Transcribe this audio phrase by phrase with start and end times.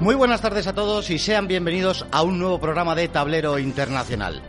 [0.00, 4.40] Muy buenas tardes a todos y sean bienvenidos a un nuevo programa de Tablero Internacional.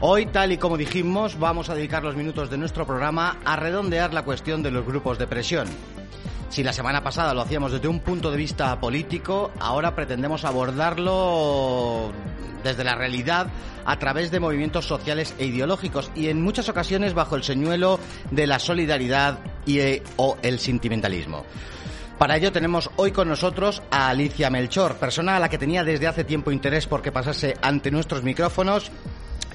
[0.00, 4.12] Hoy, tal y como dijimos, vamos a dedicar los minutos de nuestro programa a redondear
[4.12, 5.66] la cuestión de los grupos de presión.
[6.50, 12.12] Si la semana pasada lo hacíamos desde un punto de vista político, ahora pretendemos abordarlo
[12.62, 13.46] desde la realidad
[13.86, 17.98] a través de movimientos sociales e ideológicos y en muchas ocasiones bajo el señuelo
[18.30, 21.46] de la solidaridad y, eh, o el sentimentalismo.
[22.22, 26.06] Para ello tenemos hoy con nosotros a Alicia Melchor, persona a la que tenía desde
[26.06, 28.92] hace tiempo interés porque pasase ante nuestros micrófonos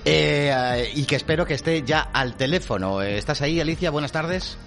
[0.04, 3.02] eh, y que espero que esté ya al teléfono.
[3.02, 3.90] ¿Estás ahí, Alicia?
[3.90, 4.58] Buenas tardes.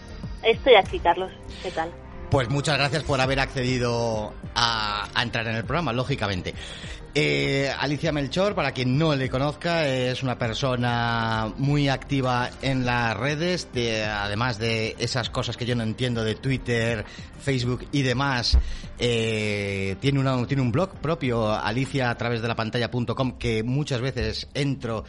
[0.42, 1.31] Estoy aquí, Carlos.
[1.62, 1.91] ¿Qué tal?
[2.31, 6.55] Pues muchas gracias por haber accedido a, a entrar en el programa, lógicamente.
[7.12, 13.17] Eh, Alicia Melchor, para quien no le conozca, es una persona muy activa en las
[13.17, 17.05] redes, de, además de esas cosas que yo no entiendo de Twitter,
[17.41, 18.56] Facebook y demás.
[18.98, 24.00] Eh, tiene, una, tiene un blog propio, Alicia a través de la pantalla.com, que muchas
[24.00, 25.05] veces entro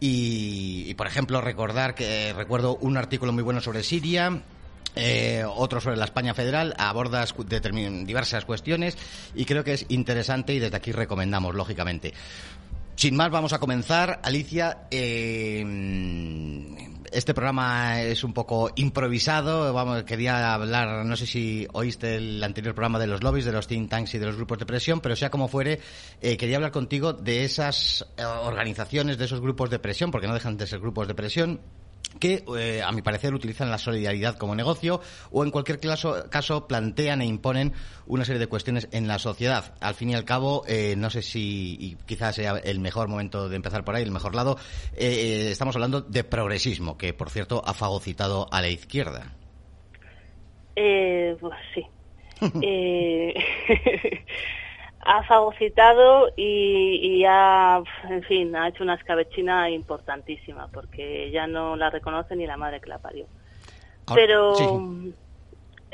[0.00, 4.42] y, y, por ejemplo, recordar que recuerdo un artículo muy bueno sobre Siria,
[4.96, 7.24] eh, otro sobre la España federal, aborda
[8.04, 8.96] diversas cuestiones
[9.34, 12.14] y creo que es interesante y desde aquí recomendamos, lógicamente.
[12.96, 14.20] Sin más, vamos a comenzar.
[14.22, 15.64] Alicia, eh,
[17.14, 19.72] este programa es un poco improvisado.
[19.72, 23.66] Vamos, quería hablar, no sé si oíste el anterior programa de los lobbies, de los
[23.66, 25.80] think tanks y de los grupos de presión, pero sea como fuere,
[26.20, 30.34] eh, quería hablar contigo de esas eh, organizaciones, de esos grupos de presión, porque no
[30.34, 31.60] dejan de ser grupos de presión,
[32.18, 36.66] que, eh, a mi parecer, utilizan la solidaridad como negocio o, en cualquier caso, caso,
[36.66, 37.72] plantean e imponen
[38.06, 39.74] una serie de cuestiones en la sociedad.
[39.80, 43.48] Al fin y al cabo, eh, no sé si y quizás sea el mejor momento
[43.48, 44.56] de empezar por ahí, el mejor lado,
[44.96, 49.34] eh, estamos hablando de progresismo, que, por cierto, ha fagocitado a la izquierda.
[50.76, 51.86] Eh, pues sí.
[55.04, 61.76] ha fagocitado y, y, ha, en fin, ha hecho una escabechina importantísima porque ya no
[61.76, 63.26] la reconoce ni la madre que la parió.
[64.06, 65.14] Ahora, Pero, sí.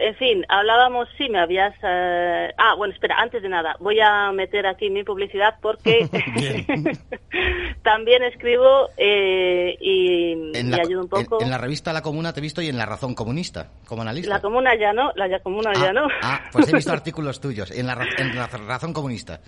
[0.00, 1.74] En fin, hablábamos, sí, me habías...
[1.82, 6.08] Eh, ah, bueno, espera, antes de nada, voy a meter aquí mi publicidad porque
[7.82, 11.38] también escribo eh, y, en la, y ayudo un poco.
[11.40, 14.02] En, en, la revista La Comuna te he visto y en La Razón Comunista, como
[14.02, 14.34] analista.
[14.34, 16.08] La Comuna ya no, la Comuna ah, ya no.
[16.22, 19.40] Ah, pues he visto artículos tuyos en la, en la Razón Comunista.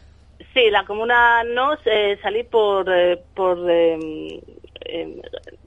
[0.55, 2.91] Sí, La Comuna no, eh, salí por...
[2.93, 5.21] Eh, por eh,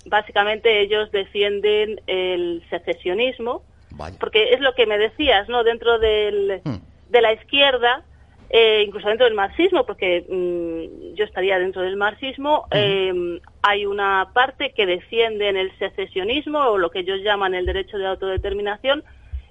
[0.06, 3.64] básicamente ellos defienden el secesionismo,
[3.98, 4.18] Vaya.
[4.20, 5.64] porque es lo que me decías, ¿no?
[5.64, 6.78] Dentro del, hmm.
[7.10, 8.04] de la izquierda,
[8.50, 12.78] eh, incluso dentro del marxismo, porque mmm, yo estaría dentro del marxismo, Hmm.
[12.78, 17.66] eh, hay una parte que defiende en el secesionismo o lo que ellos llaman el
[17.66, 19.04] derecho de autodeterminación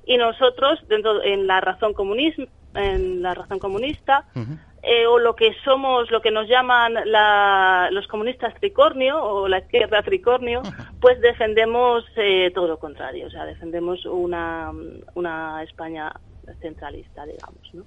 [0.07, 4.59] y nosotros dentro en la razón comunismo en la razón comunista uh -huh.
[4.87, 9.59] Eh, o lo que somos lo que nos llaman la, los comunistas tricornio o la
[9.59, 10.63] izquierda tricornio
[11.01, 13.27] pues defendemos eh, todo lo contrario.
[13.27, 14.73] O sea defendemos una
[15.15, 16.13] una España
[16.61, 17.85] centralista digamos no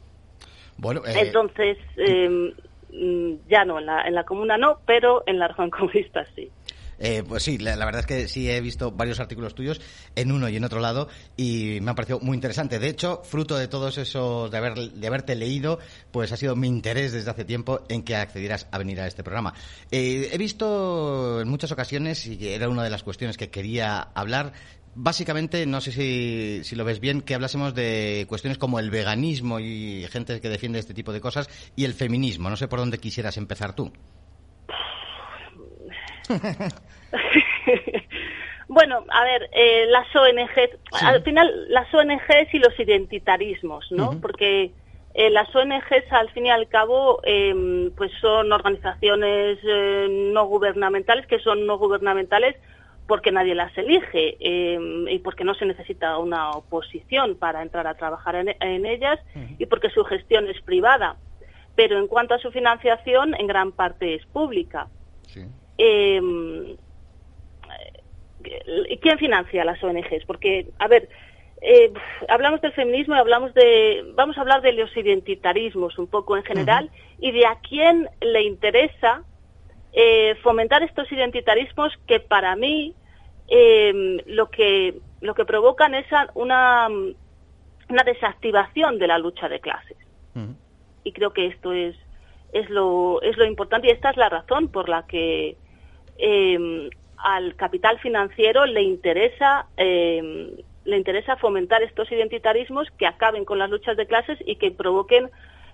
[0.77, 1.13] bueno, eh...
[1.15, 2.53] entonces eh,
[3.47, 6.51] ya no en la, en la comuna no pero en la razón comunista sí
[6.99, 9.79] eh, pues sí, la, verdad es que sí he visto varios artículos tuyos
[10.15, 12.79] en uno y en otro lado y me ha parecido muy interesante.
[12.79, 15.79] De hecho, fruto de todos esos, de, haber, de haberte leído,
[16.11, 19.23] pues ha sido mi interés desde hace tiempo en que accedieras a venir a este
[19.23, 19.53] programa.
[19.91, 24.53] Eh, he visto en muchas ocasiones, y era una de las cuestiones que quería hablar,
[24.95, 29.59] básicamente, no sé si, si, lo ves bien, que hablásemos de cuestiones como el veganismo
[29.59, 32.50] y gente que defiende este tipo de cosas y el feminismo.
[32.50, 33.91] No sé por dónde quisieras empezar tú.
[38.68, 40.50] bueno, a ver, eh, las ONG,
[41.00, 41.06] sí.
[41.06, 44.09] al final las ONGs y los identitarismos, ¿no?
[44.09, 44.21] Uh -huh.
[44.21, 44.71] Porque
[45.13, 51.25] eh, las ONGs, al fin y al cabo, eh, pues son organizaciones eh, no gubernamentales,
[51.27, 52.56] que son no gubernamentales
[53.07, 54.77] porque nadie las elige eh,
[55.09, 59.39] y porque no se necesita una oposición para entrar a trabajar en, en ellas uh
[59.39, 59.56] -huh.
[59.57, 61.15] y porque su gestión es privada.
[61.75, 64.88] Pero en cuanto a su financiación, en gran parte es pública.
[65.27, 65.45] Sí.
[65.77, 66.77] Eh,
[69.01, 70.25] ¿quién financia las ONGs?
[70.25, 71.09] Porque, a ver,
[71.62, 71.91] eh,
[72.29, 76.44] hablamos del feminismo y hablamos de, vamos a hablar de los identitarismos un poco en
[76.44, 79.24] general y de a quién le interesa
[79.94, 82.94] eh, fomentar estos identitarismos que para mí
[83.47, 86.89] eh, lo que lo que provocan es una
[87.89, 89.97] una desactivación de la lucha de clases.
[91.03, 91.95] Y creo que esto es
[92.53, 95.57] es lo es lo importante y esta es la razón por la que
[97.17, 103.97] al capital financiero le interesa le interesa fomentar estos identitarismos que acaben con las luchas
[103.97, 105.29] de clases y que provoquen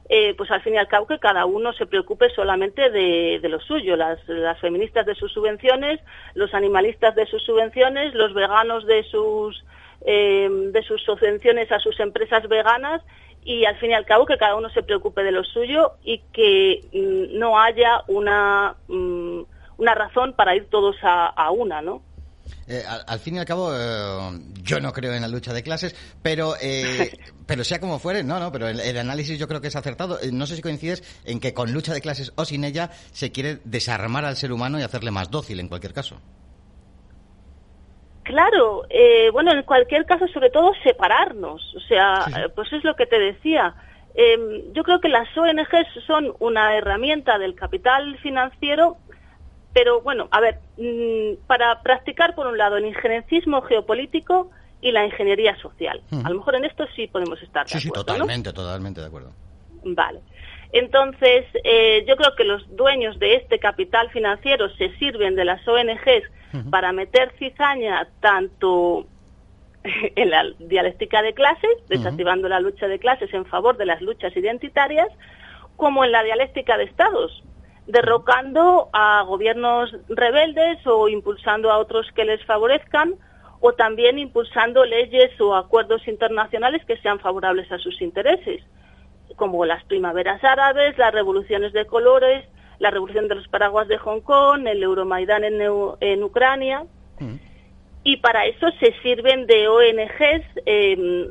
[0.10, 3.60] eh, pues al fin y al cabo que cada uno se preocupe solamente de, lo
[3.62, 4.20] suyo, las,
[4.60, 6.02] feministas de sus subvenciones,
[6.34, 9.64] los animalistas de sus subvenciones, los veganos de sus
[10.06, 13.02] eh, de sus subvenciones a sus empresas veganas
[13.46, 16.20] y al fin y al cabo que cada uno se preocupe de lo suyo y
[16.34, 19.44] que mm, no haya una mm,
[19.78, 22.02] una razón para ir todos a, a una, ¿no?
[22.68, 25.96] Eh, al, fin y al cabo, eh, yo no creo en la lucha de clases,
[26.22, 27.12] pero eh,
[27.48, 30.18] pero sea como fuere, no, no, pero el, análisis yo creo que es acertado.
[30.32, 33.60] No sé si coincides en que con lucha de clases o sin ella se quiere
[33.66, 36.18] desarmar al ser humano y hacerle más dócil en cualquier caso.
[38.24, 38.88] Claro,
[39.34, 41.76] bueno, en cualquier caso, sobre todo separarnos.
[41.76, 43.76] O sea, pues es lo que te decía.
[44.16, 48.98] Em, yo creo que las ONGs son una herramienta del capital financiero
[49.74, 55.06] pero bueno, a ver, mm, para practicar por un lado el injerencismo geopolítico y la
[55.06, 56.02] ingeniería social.
[56.24, 57.80] A lo mejor en esto sí podemos estar de acuerdo.
[57.80, 59.32] Sí, totalmente, totalmente de acuerdo.
[59.86, 60.20] Vale.
[60.74, 65.66] Entonces, eh, yo creo que los dueños de este capital financiero se sirven de las
[65.68, 69.08] ONGs para meter cizaña tanto
[69.84, 74.36] en la dialéctica de clases, desactivando la lucha de clases en favor de las luchas
[74.36, 75.08] identitarias,
[75.76, 77.44] como en la dialéctica de estados,
[77.88, 83.16] derrocando a gobiernos rebeldes o impulsando a otros que les favorezcan
[83.60, 88.62] o también impulsando leyes o acuerdos internacionales que sean favorables a sus intereses,
[89.38, 92.46] como las primaveras árabes, las revoluciones de colores,
[92.80, 96.84] la revolución de los paraguas de Hong Kong, el Euromaidán en, Ucrania.
[97.20, 97.36] Mm.
[98.04, 101.28] Y para eso se sirven de ONGs em,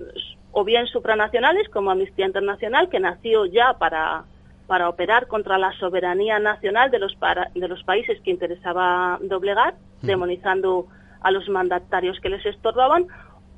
[0.52, 4.24] o bien supranacionales como Amnistía Internacional, que nació ya para
[4.72, 7.14] para operar contra la soberanía nacional de los,
[7.54, 10.06] de los países que interesaba doblegar, mm.
[10.06, 10.86] demonizando
[11.20, 13.06] a los mandatarios que les estorbaban,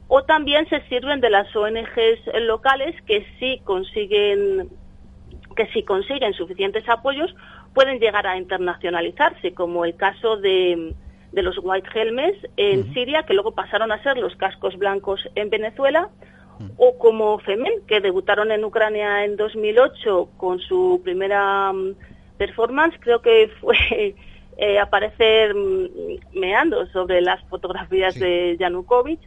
[0.09, 4.71] o también se sirven de las ONGs locales que sí consiguen
[5.55, 7.33] que si consiguen suficientes apoyos
[7.75, 10.97] pueden llegar a internacionalizarse, como el caso de,
[11.31, 15.49] de los White Helmets en Siria, que luego pasaron a ser los cascos blancos en
[15.49, 16.09] Venezuela,
[16.77, 21.95] o como Femen, que debutaron en Ucrania en 2008 con su primera mm,
[22.37, 23.77] performance, creo que fue
[24.57, 29.21] eh, aparecer mm, meando sobre las fotografías de Yanukovych,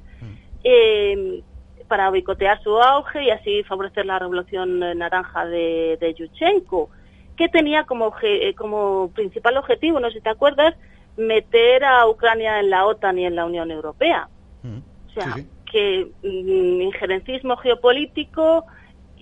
[0.63, 1.41] em,
[1.88, 6.89] para boicotear su auge y así favorecer la revolución naranja de, de Yushchenko,
[7.38, 10.75] que tenía como, eh, como principal objetivo, no sé si te acuerdas,
[11.15, 14.27] meter a Ucrania en la OTAN y en la Unión Europea.
[14.63, 15.35] O sea,
[15.72, 18.66] que mm, injerencismo geopolítico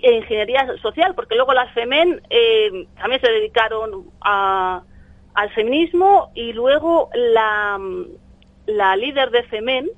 [0.01, 7.09] e ingeniería social, porque luego las FEMEN eh, también se dedicaron al feminismo y luego
[7.13, 7.80] la,
[8.65, 9.89] la líder de FEMEN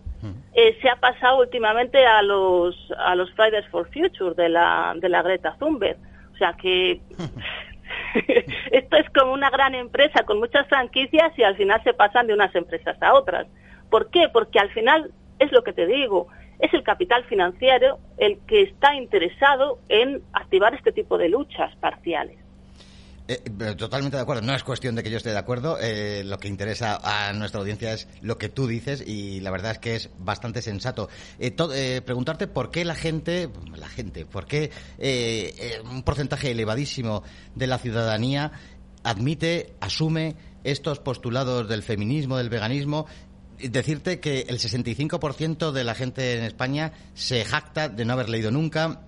[0.54, 5.10] eh, se ha pasado últimamente a los a los Fridays for Future de la, de
[5.10, 5.98] la Greta Thunberg.
[6.34, 7.00] O sea que
[8.72, 12.34] esto es como una gran empresa con muchas franquicias y al final se pasan de
[12.34, 13.48] unas empresas a otras.
[13.90, 14.28] ¿Por qué?
[14.32, 16.28] Porque al final es lo que te digo,
[16.60, 22.38] es el capital financiero el que está interesado en activar este tipo de luchas parciales.
[23.30, 23.42] Eh,
[23.76, 24.42] totalmente de acuerdo.
[24.42, 25.78] No es cuestión de que yo esté de acuerdo.
[25.82, 29.72] Eh, lo que interesa a nuestra audiencia es lo que tú dices y la verdad
[29.74, 31.10] es que es bastante sensato.
[31.40, 34.72] Eh, preguntarte por qué la gente, la gente, por qué
[35.92, 37.24] un porcentaje elevadísimo
[37.54, 38.54] de la ciudadanía
[39.04, 43.08] admite, asume estos postulados del feminismo, del veganismo
[43.60, 48.52] decirte que el 65% de la gente en España se jacta de no haber leído
[48.52, 49.02] nunca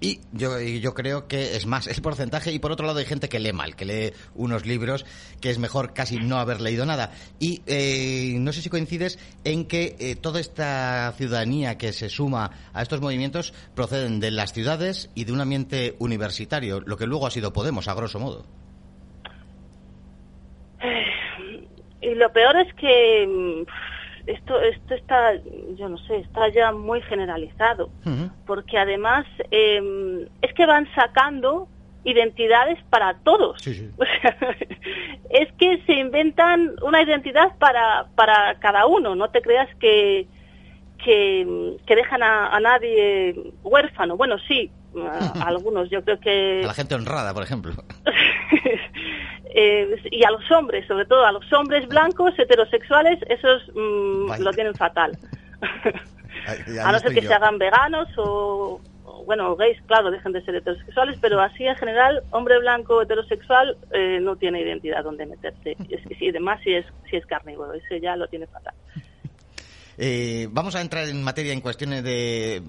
[0.00, 2.52] y yo, yo creo que es más el porcentaje.
[2.52, 5.04] Y por otro lado hay gente que lee mal, que lee unos libros
[5.40, 7.12] que es mejor casi no haber leído nada.
[7.40, 12.50] Y eh, no sé si coincides en que eh, toda esta ciudadanía que se suma
[12.72, 17.26] a estos movimientos proceden de las ciudades y de un ambiente universitario, lo que luego
[17.26, 18.46] ha sido Podemos, a grosso modo.
[22.00, 25.34] Y lo peor es que mm, esto, esto está,
[25.76, 27.90] yo no sé, está ya muy generalizado,
[28.46, 31.68] porque además em, es que van sacando
[32.04, 33.66] identidades para todos.
[35.30, 40.26] es que se inventan una identidad para, para cada uno, no te creas que,
[41.02, 44.16] que, dejan a, nadie huérfano.
[44.16, 44.70] Bueno, sí,
[45.44, 46.60] algunos, yo creo que...
[46.64, 47.72] A la gente honrada, por ejemplo.
[49.60, 54.52] Eh, y a los hombres, sobre todo a los hombres blancos, heterosexuales, esos mm, lo
[54.52, 55.18] tienen fatal.
[56.84, 58.78] a no ser que se hagan veganos o,
[59.26, 64.18] bueno, gays, claro, dejen de ser heterosexuales, pero así en general, hombre blanco heterosexual eh,
[64.20, 65.76] no tiene identidad donde meterse.
[66.20, 68.74] Y además si es, si es carnívoro, ese ya lo tiene fatal.
[70.00, 72.62] Eh, vamos a entrar en materia en cuestiones de...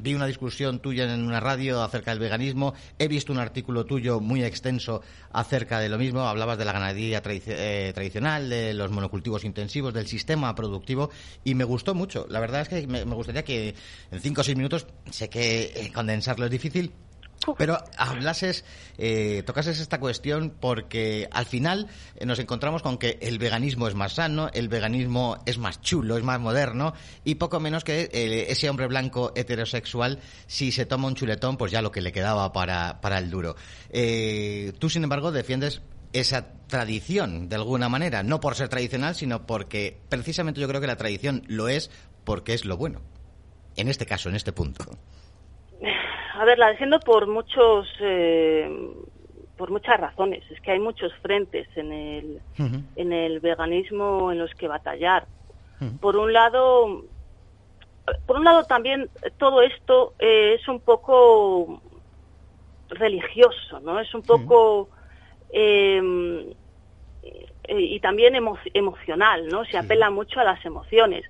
[0.00, 2.74] Vi una discusión tuya en una radio acerca del veganismo.
[2.98, 5.00] He visto un artículo tuyo muy extenso
[5.32, 6.28] acerca de lo mismo.
[6.28, 11.08] Hablabas de la ganadería eh, tradicional, de los monocultivos intensivos, del sistema productivo
[11.42, 12.26] y me gustó mucho.
[12.28, 13.74] La verdad es que me, gustaría que
[14.10, 16.92] en cinco o seis minutos, sé que eh, condensarlo es difícil,
[17.58, 18.64] pero hablases,
[18.98, 23.94] eh, tocases esta cuestión porque al final eh, nos encontramos con que el veganismo es
[23.94, 28.46] más sano, el veganismo es más chulo, es más moderno y poco menos que eh,
[28.50, 32.52] ese hombre blanco heterosexual, si se toma un chuletón, pues ya lo que le quedaba
[32.52, 33.56] para, para el duro.
[33.90, 35.82] Eh, tú, sin embargo, defiendes
[36.12, 40.86] esa tradición de alguna manera, no por ser tradicional, sino porque precisamente yo creo que
[40.86, 41.90] la tradición lo es
[42.24, 43.02] porque es lo bueno.
[43.76, 44.84] En este caso, en este punto
[46.34, 48.68] a ver, la defiendo por muchos, eh,
[49.56, 50.42] por muchas razones.
[50.50, 52.40] Es que hay muchos frentes en el,
[52.96, 55.26] en el veganismo en los que batallar.
[56.00, 57.02] Por un lado,
[58.26, 61.82] por un lado también todo esto eh, es un poco
[62.88, 64.00] religioso, ¿no?
[64.00, 64.88] Es un poco
[65.50, 66.54] em,
[67.68, 68.34] y también
[68.72, 69.64] emocional, ¿no?
[69.66, 71.24] Se apela mucho a las emociones.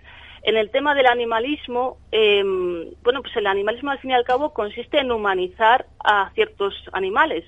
[0.44, 4.52] En el tema del animalismo, em, bueno, pues el animalismo al fin y al cabo
[4.52, 7.46] consiste en humanizar a ciertos animales,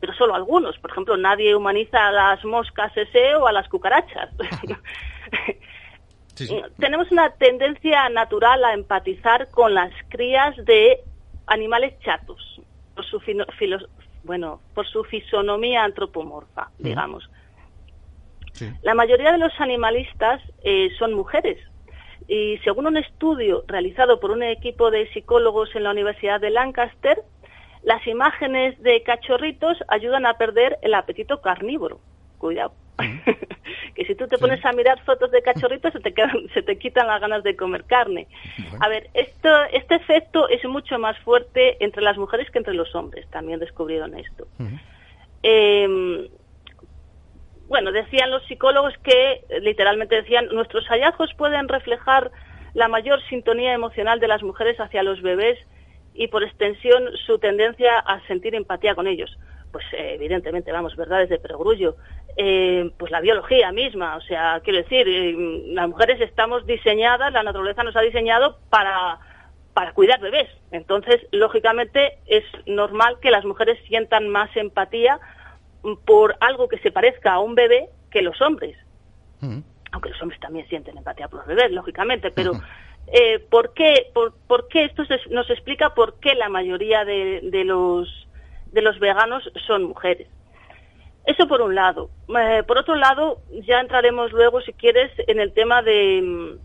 [0.00, 0.78] pero solo algunos.
[0.78, 4.28] Por ejemplo, nadie humaniza a las moscas ese o a las cucarachas.
[6.78, 11.00] Tenemos una tendencia natural a empatizar con las crías de
[11.46, 12.60] animales chatos,
[12.94, 13.18] por su,
[14.24, 17.30] bueno, por su fisonomía antropomorfa, digamos.
[18.82, 21.58] La mayoría de los animalistas eh, son mujeres,
[22.28, 27.22] y según un estudio realizado por un equipo de psicólogos en la Universidad de Lancaster,
[27.82, 32.00] las imágenes de cachorritos ayudan a perder el apetito carnívoro.
[32.38, 32.72] Cuidado.
[33.94, 36.78] que si tú te pones a mirar fotos de cachorritos se te, quedan, se te
[36.78, 38.26] quitan las ganas de comer carne.
[38.80, 42.94] A ver, esto, este efecto es mucho más fuerte entre las mujeres que entre los
[42.94, 43.28] hombres.
[43.30, 44.46] También descubrieron esto.
[47.68, 52.30] Bueno, decían los psicólogos que, literalmente decían, nuestros hallazgos pueden reflejar
[52.74, 55.58] la mayor sintonía emocional de las mujeres hacia los bebés
[56.14, 59.36] y, por extensión, su tendencia a sentir empatía con ellos.
[59.72, 61.96] Pues eh, evidentemente, vamos, verdades de perogrullo.
[62.36, 65.34] Eh, pues la biología misma, o sea, quiero decir, eh,
[65.68, 69.18] las mujeres estamos diseñadas, la naturaleza nos ha diseñado para,
[69.74, 70.48] para cuidar bebés.
[70.70, 75.18] Entonces, lógicamente, es normal que las mujeres sientan más empatía
[76.04, 78.76] por algo que se parezca a un bebé que los hombres.
[79.40, 79.60] Mm.
[79.92, 82.52] Aunque los hombres también sienten empatía por los bebés, lógicamente, pero
[83.06, 88.28] eh, ¿por, qué, por, qué esto nos explica por qué la mayoría de, de, los,
[88.72, 90.28] de los veganos son mujeres?
[91.24, 92.10] Eso por un lado.
[92.28, 96.56] Eh, por otro lado, ya entraremos luego, si quieres, en el tema de,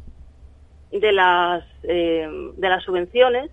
[0.91, 3.51] de, las, eh, de las subvenciones.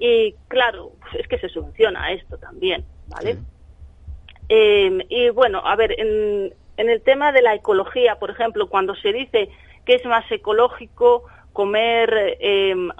[0.00, 3.38] Y claro, es que se subvenciona esto también, ¿vale?
[4.48, 9.12] Em, y bueno, a ver, en, el tema de la ecología, por ejemplo, cuando se
[9.12, 9.48] dice
[9.86, 12.90] que es más ecológico comer em,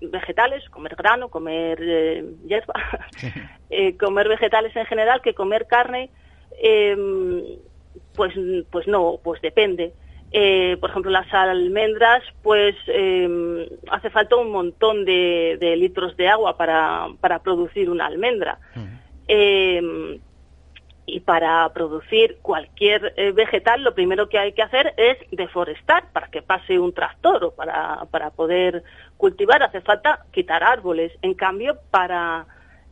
[0.00, 2.74] vegetales, comer grano, comer eh, hierba,
[3.70, 6.10] eh, comer vegetales en general que comer carne,
[8.14, 8.34] pues,
[8.70, 9.92] pues no, pues depende.
[10.32, 12.76] Eh, por ejemplo, las almendras, pues
[13.90, 18.58] hace falta un montón de, litros de agua para, para producir una almendra.
[19.32, 20.18] Eh,
[21.06, 26.28] y para producir cualquier eh, vegetal, lo primero que hay que hacer es deforestar para
[26.28, 28.82] que pase un tractor o para, para poder
[29.16, 29.62] cultivar.
[29.62, 31.12] Hace falta quitar árboles.
[31.22, 32.46] En cambio, para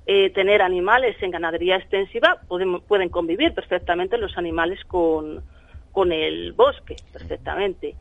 [0.06, 5.42] eh, tener animales en ganadería extensiva, pueden, pueden convivir perfectamente los animales con,
[5.90, 7.96] con el bosque, perfectamente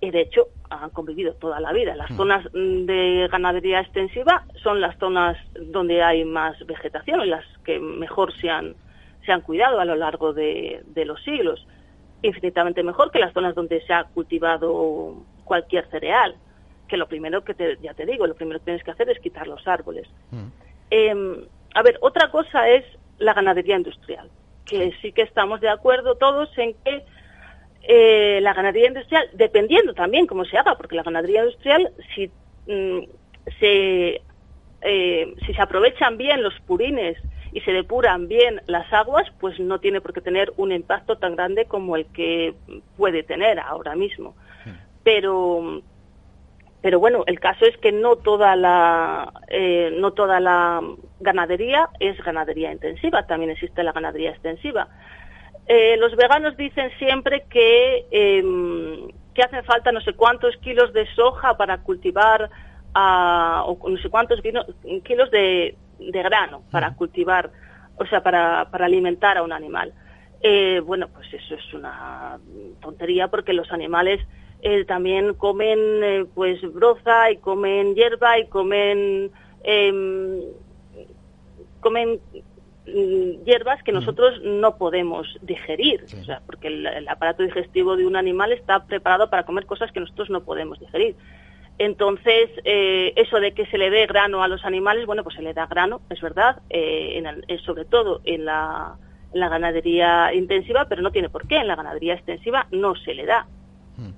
[0.00, 1.94] y de hecho han convivido toda la vida.
[1.94, 2.16] Las mm.
[2.16, 8.34] zonas de ganadería extensiva son las zonas donde hay más vegetación y las que mejor
[8.38, 8.74] se han,
[9.24, 11.66] se han cuidado a lo largo de, los siglos.
[12.22, 16.36] Infinitamente mejor que las zonas donde se ha cultivado cualquier cereal.
[16.88, 19.18] Que lo primero que te, ya te digo, lo primero que tienes que hacer es
[19.20, 20.08] quitar los árboles.
[20.30, 20.46] Mm.
[20.90, 21.36] Em,
[21.74, 22.84] a ver, otra cosa es
[23.18, 24.30] la ganadería industrial,
[24.64, 27.04] que sí que estamos de acuerdo todos en que
[27.88, 32.30] eh, la ganadería industrial, dependiendo también cómo se haga, porque la ganadería industrial, si
[32.66, 33.00] mm,
[33.60, 34.20] se
[34.82, 37.16] eh, si se aprovechan bien los purines
[37.52, 41.36] y se depuran bien las aguas, pues no tiene por qué tener un impacto tan
[41.36, 42.54] grande como el que
[42.96, 44.34] puede tener ahora mismo.
[45.02, 45.82] Pero
[46.82, 50.80] pero bueno, el caso es que no toda la eh, no toda la
[51.20, 54.88] ganadería es ganadería intensiva, también existe la ganadería extensiva.
[55.68, 61.06] Eh, los veganos dicen siempre que em, que hacen falta no sé cuántos kilos de
[61.14, 62.50] soja para cultivar
[62.94, 67.50] o no sé cuántos kilos de, grano para cultivar,
[67.98, 69.92] o sea, para, alimentar a un animal.
[70.40, 72.38] Eh, bueno, pues eso es una
[72.80, 74.20] tontería porque los animales
[74.62, 79.30] eh, también comen eh, pues broza y comen hierba y comen
[79.62, 80.40] em,
[81.80, 82.20] comen
[82.86, 88.52] hierbas que nosotros no podemos digerir, o sea, porque el, aparato digestivo de un animal
[88.52, 91.16] está preparado para comer cosas que nosotros no podemos digerir.
[91.78, 95.42] Entonces, eh, eso de que se le dé grano a los animales, bueno, pues se
[95.42, 98.96] le da grano, es verdad, eh, eh, sobre todo en la,
[99.32, 103.46] ganadería intensiva, pero no tiene por qué, en la ganadería extensiva no se le da.
[103.96, 104.12] Hmm.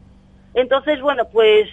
[0.54, 1.68] Entonces, bueno, pues,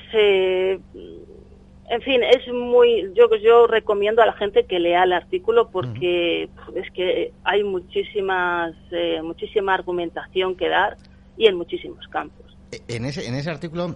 [1.90, 6.50] en fin, es muy, yo, yo recomiendo a la gente que lea el artículo porque
[6.50, 6.78] hmm.
[6.78, 8.74] es que hay muchísimas,
[9.24, 10.98] muchísima argumentación que dar
[11.38, 12.58] y en muchísimos campos.
[12.88, 13.96] En ese, en ese artículo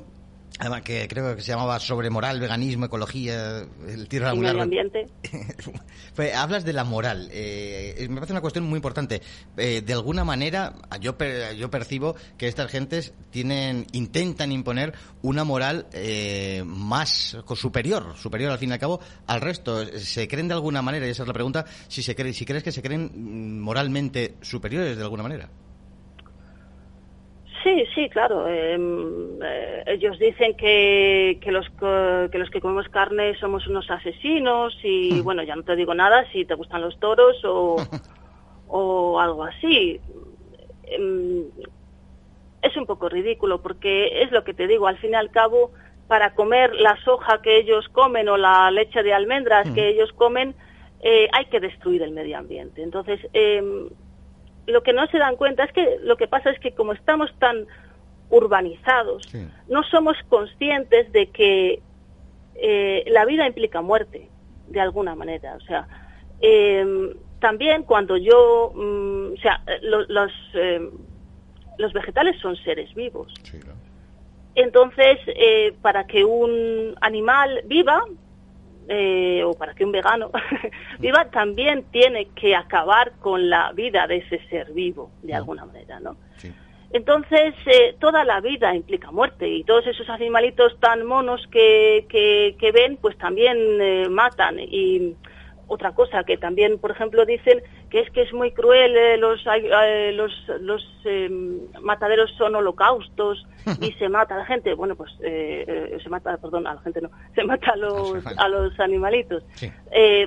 [0.59, 4.61] Además, que creo que se llamaba sobre moral, veganismo, ecología, el tiro a la medio
[4.61, 5.05] ambiente.
[6.15, 7.29] pues, hablas de la moral.
[7.31, 9.21] Eh, me parece una cuestión muy importante.
[9.55, 11.15] Eh, de alguna manera, yo,
[11.57, 18.57] yo percibo que estas gentes tienen, intentan imponer una moral eh, más superior, superior al
[18.57, 19.85] fin y al cabo, al resto.
[19.97, 22.63] ¿Se creen de alguna manera, y esa es la pregunta, si, se cree, si crees
[22.63, 25.49] que se creen mm, moralmente superiores de alguna manera?
[27.63, 28.47] Sí, sí, claro.
[28.47, 34.77] Em, eh, ellos dicen que, que, los, que los que comemos carne somos unos asesinos
[34.83, 37.75] y bueno, ya no te digo nada si te gustan los toros o,
[38.67, 39.99] o algo así.
[40.83, 41.45] Em,
[42.61, 45.71] es un poco ridículo porque es lo que te digo, al fin y al cabo,
[46.07, 50.55] para comer la soja que ellos comen o la leche de almendras que ellos comen,
[51.01, 52.81] eh, hay que destruir el medio ambiente.
[52.81, 53.61] Entonces, eh,
[54.69, 57.31] lo que no se dan cuenta es que lo que pasa es que como estamos
[57.39, 57.65] tan
[58.29, 59.23] urbanizados,
[59.67, 61.81] no somos conscientes de que
[62.55, 64.29] eh, la vida implica muerte,
[64.67, 65.55] de alguna manera.
[65.55, 65.87] O sea,
[66.41, 70.91] em, también cuando yo, mm, o sea, los, em,
[71.77, 73.33] los vegetales son seres vivos.
[74.55, 78.03] Entonces, eh, para que un animal viva,
[78.91, 80.31] eh, o para que un vegano
[80.99, 85.99] viva, también tiene que acabar con la vida de ese ser vivo, de alguna manera,
[85.99, 86.17] ¿no?
[86.91, 92.71] Entonces, eh, toda la vida implica muerte y todos esos animalitos tan monos que, que,
[92.71, 94.59] ven, pues también eh, matan.
[94.59, 95.13] Y
[95.69, 99.39] otra cosa que también, por ejemplo, dicen que es que es muy cruel, eh, los,
[99.45, 103.45] eh, los, los em, mataderos son holocaustos
[103.81, 104.73] y se mata a la gente.
[104.73, 108.49] Bueno, pues eh, se mata, perdón, a la gente no, se mata a los, a
[108.49, 109.43] los animalitos.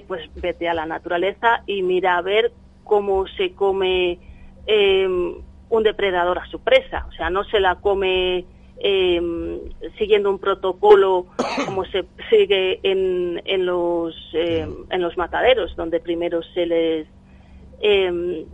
[0.07, 2.53] pues vete a la naturaleza y mira a ver
[2.85, 4.19] cómo se come
[4.67, 5.35] em,
[5.71, 7.07] un depredador a su presa.
[7.09, 8.45] O sea, no se la come
[8.85, 9.61] eh,
[9.97, 11.27] siguiendo un protocolo
[11.67, 17.07] como se sigue en, en los eh, en los mataderos donde primero se les
[17.81, 18.45] em,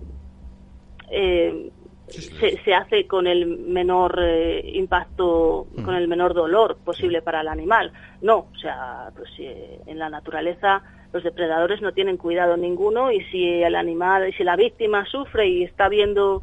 [2.09, 5.83] se, se, hace con el menor eh, impacto, mm.
[5.83, 7.93] con el menor dolor posible para el animal.
[8.23, 13.23] No, o sea, pues eh, en la naturaleza los depredadores no tienen cuidado ninguno y
[13.25, 16.43] si el animal, y si la víctima sufre y está viendo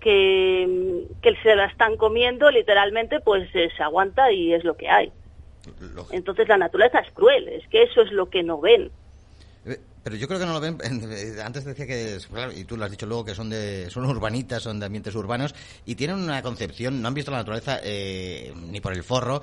[0.00, 4.88] que, que se la están comiendo, literalmente, pues eh, se aguanta y es lo que
[4.88, 5.12] hay.
[6.10, 8.90] Entonces la naturaleza es cruel, es que eso es lo que no ven.
[10.02, 10.78] Pero yo creo que no lo ven.
[11.44, 12.18] Antes decía que,
[12.56, 15.54] y tú lo has dicho luego, que son de son urbanitas, son de ambientes urbanos
[15.84, 17.00] y tienen una concepción.
[17.02, 19.42] No han visto la naturaleza eh, ni por el forro.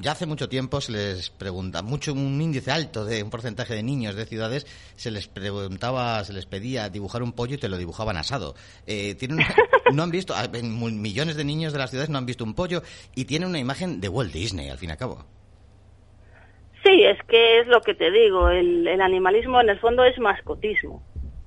[0.00, 3.82] Ya hace mucho tiempo se les pregunta, mucho un índice alto de un porcentaje de
[3.82, 4.66] niños de ciudades
[4.96, 8.54] se les preguntaba, se les pedía dibujar un pollo y te lo dibujaban asado.
[8.86, 9.38] Eh, tienen,
[9.92, 12.82] no han visto, millones de niños de las ciudades no han visto un pollo
[13.14, 15.35] y tienen una imagen de Walt Disney al fin y al cabo.
[16.86, 21.02] Sí, es que es lo que te digo, el, animalismo en el fondo es mascotismo.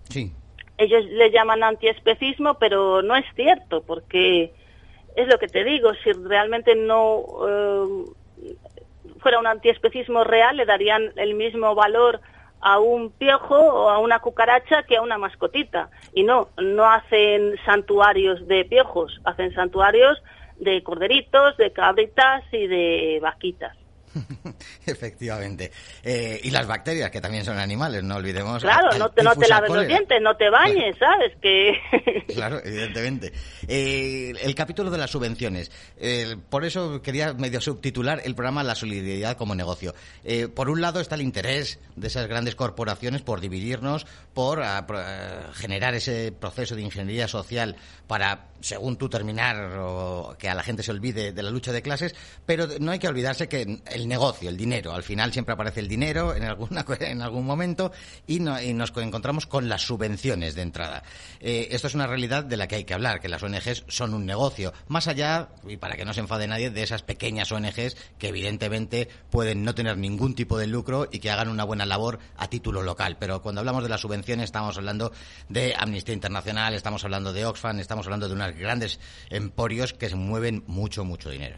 [0.10, 0.34] Sí.
[0.78, 4.52] Ellos le llaman antiespecismo, pero no es cierto, porque
[5.15, 8.56] es lo que te digo, si realmente no eh,
[9.19, 12.19] fuera un antiespecismo real, le darían el mismo valor
[12.60, 15.89] a un piojo o a una cucaracha que a una mascotita.
[16.13, 20.21] Y no, no hacen santuarios de piojos, hacen santuarios
[20.58, 23.78] de corderitos, de cabritas y de vaquitas.
[24.86, 25.72] Efectivamente.
[26.04, 28.62] Eh, y las bacterias, que también son animales, no olvidemos.
[28.62, 31.34] Claro, no te, no te laves los dientes, no te bañes, ¿sabes?
[31.41, 31.74] Que...
[32.34, 33.32] claro, evidentemente.
[33.67, 35.72] Eh, el capítulo de las subvenciones.
[35.98, 39.93] Eh, por eso quería medio subtitular el programa La solidaridad como negocio.
[40.56, 44.63] por un lado está el interés de esas grandes corporaciones por dividirnos, por
[45.54, 47.76] generar ese proceso de ingeniería social
[48.08, 51.82] para, según tú, terminar o que a la gente se olvide de la lucha de
[51.82, 54.94] clases, pero no hay que olvidarse que el negocio, el dinero.
[54.94, 57.92] Al final siempre aparece el dinero en, alguna, en algún momento
[58.28, 61.04] y, nos encontramos con las subvenciones de entrada.
[61.40, 64.14] Eh, esto es una realidad de la que hay que hablar, que las ONGs son
[64.14, 64.74] un negocio.
[64.88, 69.10] Más allá, y para que no se enfade nadie, de esas pequeñas ONGs que evidentemente
[69.30, 72.82] pueden no tener ningún tipo de lucro y que hagan una buena labor a título
[72.82, 73.18] local.
[73.20, 75.12] Pero cuando hablamos de las subvenciones estamos hablando
[75.48, 80.16] de Amnistía Internacional, estamos hablando de Oxfam, estamos hablando de unos grandes emporios que se
[80.16, 81.58] mueven mucho, mucho dinero.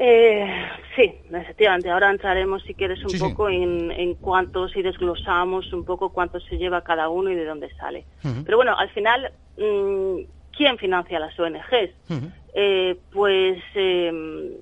[0.00, 0.46] Eh,
[0.94, 1.90] sí, efectivamente.
[1.90, 6.56] Ahora entraremos, si quieres, un poco En, en cuántos y desglosamos un poco cuánto se
[6.56, 8.04] lleva cada uno y de dónde sale.
[8.44, 10.18] Pero bueno, al final, mm,
[10.56, 11.90] ¿quién financia las ONGs?
[12.54, 14.52] Eh, pues em,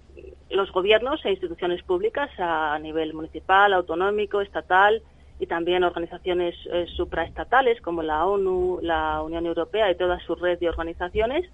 [0.50, 5.02] los gobiernos e instituciones públicas a nivel municipal, autonómico, estatal
[5.38, 10.58] y también organizaciones eh, supraestatales como la ONU, la Unión Europea y toda su red
[10.58, 11.44] de organizaciones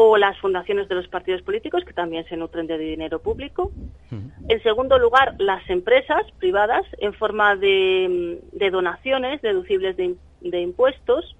[0.00, 3.72] o las fundaciones de los partidos políticos, que también se nutren de dinero público.
[4.48, 8.38] En segundo lugar, las empresas privadas en forma de,
[8.70, 11.34] donaciones deducibles de, impuestos.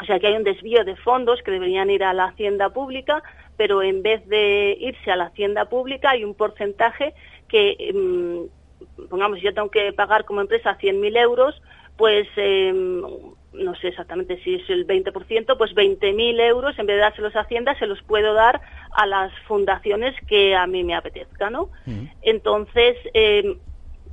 [0.00, 3.22] O sea que hay un desvío de fondos que deberían ir a la hacienda pública,
[3.56, 7.14] pero en vez de irse a la hacienda pública hay un porcentaje
[7.46, 11.62] que, mm, pongamos, yo tengo que pagar como empresa 100.000 euros,
[11.96, 13.04] pues em,
[13.52, 17.40] no sé exactamente si es el 20%, pues 20.000 euros, en vez de dárselos a
[17.40, 18.60] Hacienda, se los puedo dar
[18.92, 21.68] a las fundaciones que a mí me apetezca, ¿no?
[21.86, 22.06] Mm.
[22.22, 23.56] Entonces, eh,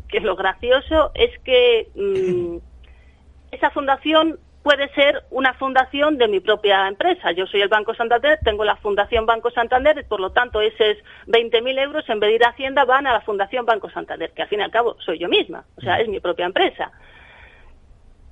[0.08, 2.58] que lo gracioso es que mm,
[3.52, 7.32] esa fundación puede ser una fundación de mi propia empresa.
[7.32, 10.97] Yo soy el Banco Santander, tengo la Fundación Banco Santander, y por lo tanto esos
[11.28, 14.41] 20.000 euros en vez de ir a Hacienda van a la Fundación Banco Santander, que
[14.41, 16.02] al fin y al cabo soy yo misma, o sea, mm.
[16.02, 16.91] es mi propia empresa.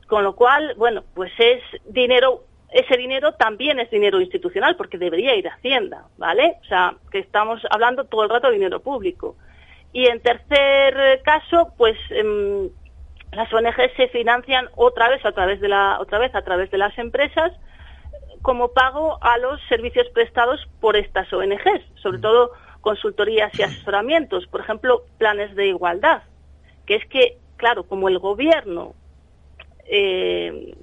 [0.08, 5.36] Con lo cual, bueno, pues es dinero, ese dinero también es dinero institucional porque debería
[5.36, 6.56] ir a Hacienda, ¿vale?
[6.62, 9.36] O sea, que estamos hablando todo el rato de dinero público.
[9.92, 12.70] Y en tercer caso, pues em,
[13.32, 16.78] las ONG se financian otra vez a través de la otra vez a través de
[16.78, 17.52] las empresas
[18.42, 24.62] como pago a los servicios prestados por estas ONGs, sobre todo consultorías y asesoramientos, por
[24.62, 26.24] ejemplo, planes de igualdad,
[26.86, 28.94] que es que, claro, como el gobierno
[29.90, 30.76] eh,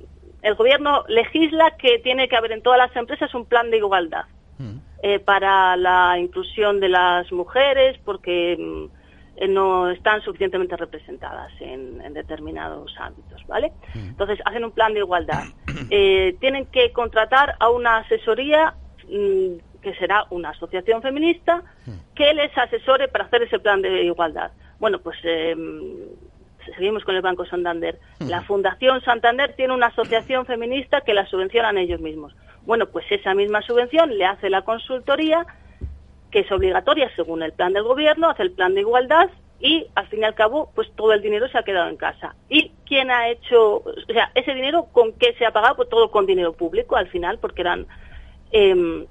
[0.42, 4.24] el gobierno legisla que tiene que haber en todas las empresas un plan de igualdad
[4.58, 4.76] mm.
[5.02, 12.94] eh, para la inclusión de las mujeres porque mm, no están suficientemente representadas en, determinados
[12.98, 13.72] ámbitos, ¿vale?
[13.94, 14.08] Mm.
[14.10, 15.44] Entonces hacen un plan de igualdad.
[15.90, 18.74] Eh, tienen que contratar a una asesoría
[19.06, 21.62] que será una asociación feminista
[22.14, 24.50] que les asesore para hacer ese plan de igualdad.
[24.78, 25.18] Bueno, pues
[26.72, 27.98] seguimos con el Banco Santander.
[28.20, 32.34] La Fundación Santander tiene una asociación feminista que la subvencionan ellos mismos.
[32.62, 35.46] Bueno, pues esa misma subvención le hace la consultoría,
[36.30, 40.06] que es obligatoria según el plan del gobierno, hace el plan de igualdad y al
[40.08, 42.34] fin y al cabo, pues todo el dinero se ha quedado en casa.
[42.48, 45.76] ¿Y quién ha hecho, o sea, ese dinero con qué se ha pagado?
[45.76, 47.86] Pues todo con dinero público al final, porque eran
[48.50, 49.06] em,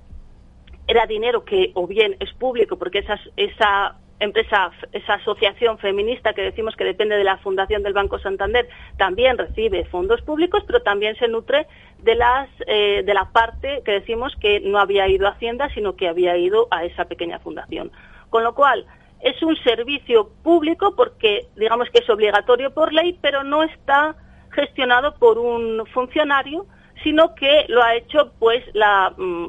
[0.88, 3.98] era dinero que o bien es público porque esa, esa
[4.34, 9.86] esa asociación feminista que decimos que depende de la Fundación del Banco Santander, también recibe
[9.86, 11.68] fondos públicos, pero también se nutre
[12.00, 15.96] de, las, eh, de la parte que decimos que no había ido a Hacienda, sino
[15.96, 17.92] que había ido a esa pequeña fundación.
[18.30, 18.86] Con lo cual,
[19.24, 24.16] es un servicio público porque digamos que es obligatorio por ley, pero no está
[24.52, 26.66] gestionado por un funcionario,
[27.04, 29.48] sino que lo ha hecho pues la mm,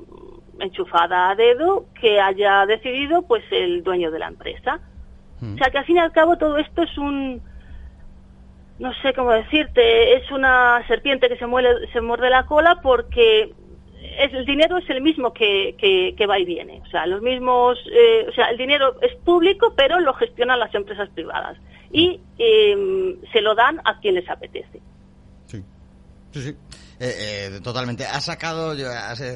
[0.61, 4.81] enchufada a dedo que haya decidido pues el dueño de la empresa.
[5.41, 5.55] Mm.
[5.55, 7.43] O sea que al fin y al cabo todo esto es un
[8.79, 13.53] no sé cómo decirte, es una serpiente que se muerde, se muerde la cola porque
[14.19, 15.75] el dinero es el mismo que,
[16.17, 16.81] que, va y viene.
[16.85, 20.75] O sea, los mismos, eh, o sea, el dinero es público, pero lo gestionan las
[20.75, 21.57] empresas privadas
[21.93, 24.81] y em, se lo dan a quien les apetece.
[25.47, 25.65] Sí,
[26.33, 26.57] sí, sí.
[27.01, 28.07] Eh, eh, totalmente.
[28.07, 28.89] Has sacado, yo,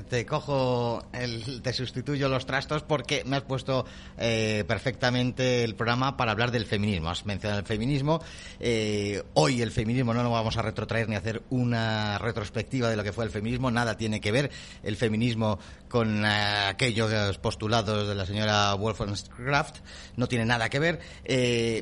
[0.09, 3.85] te cojo, el, te sustituyo los trastos porque me has puesto
[4.17, 7.11] eh, perfectamente el programa para hablar del feminismo.
[7.11, 8.23] Has mencionado el feminismo.
[9.35, 13.13] hoy el feminismo no lo vamos a retrotraer ni hacer una retrospectiva de lo que
[13.13, 13.71] fue el feminismo.
[13.71, 14.51] Nada tiene que ver
[14.83, 19.77] el feminismo con aquellos postulados de la señora Wolfenskraft.
[20.17, 21.01] No tiene nada que ver.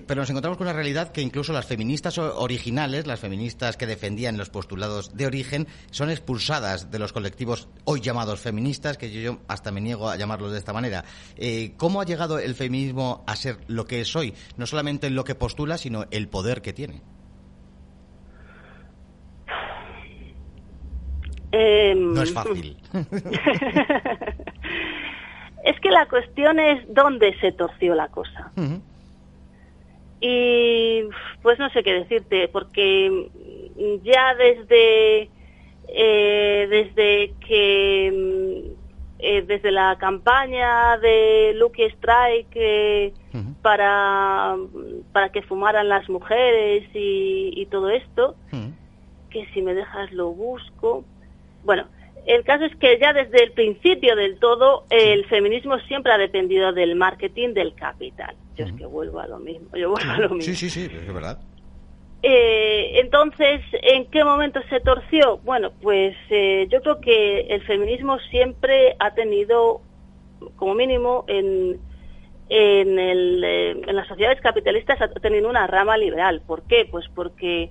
[0.07, 4.39] pero nos encontramos con una realidad que incluso las feministas originales, las feministas que defendían
[4.39, 9.71] los postulados de origen, son expulsadas de los colectivos hoy llamados feministas, que yo, hasta
[9.71, 11.05] me niego a llamarlos de esta manera.
[11.37, 14.35] Eh, ¿Cómo ha llegado el feminismo a ser lo que es hoy?
[14.57, 17.03] No solamente lo que postula, sino el poder que tiene.
[21.53, 22.77] Em, no es fácil.
[25.65, 28.53] es que la cuestión es dónde se torció la cosa.
[30.21, 31.03] Y
[31.43, 33.31] pues no sé qué decirte, porque
[34.03, 35.31] ya desde
[35.89, 38.87] eh, desde que mm,
[39.19, 43.13] eh, desde la campaña de Lucky Strike eh,
[43.63, 44.57] para,
[45.13, 48.37] para que fumaran las mujeres y, todo esto,
[49.31, 51.05] que si me dejas lo busco.
[51.65, 51.87] Bueno,
[52.27, 56.73] el caso es que ya desde el principio del todo el feminismo siempre ha dependido
[56.73, 58.37] del marketing del capital.
[58.57, 59.69] Yo es que vuelvo a lo mismo.
[59.75, 60.43] Yo vuelvo a lo mismo.
[60.43, 61.41] Sí, sí, sí, es verdad.
[62.23, 65.39] Eh, entonces, ¿en qué momento se torció?
[65.39, 69.81] Bueno, pues eh, yo creo que el feminismo siempre ha tenido,
[70.57, 71.79] como mínimo, en,
[72.49, 76.43] en, el, eh, en las sociedades capitalistas ha tenido una rama liberal.
[76.47, 76.89] ¿Por qué?
[76.91, 77.71] Pues porque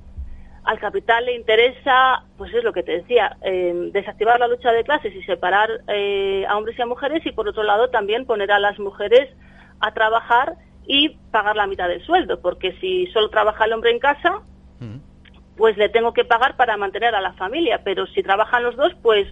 [0.63, 3.37] al capital le interesa, pues es lo que te decía,
[3.91, 5.69] desactivar la lucha de clases y separar
[6.47, 9.29] a hombres y a mujeres y por otro lado también poner a las mujeres
[9.79, 10.55] a trabajar
[10.87, 14.41] y pagar la mitad del sueldo, porque si solo trabaja el hombre en casa,
[14.79, 14.97] mm.
[15.57, 18.93] pues le tengo que pagar para mantener a la familia, pero si trabajan los dos,
[19.01, 19.27] pues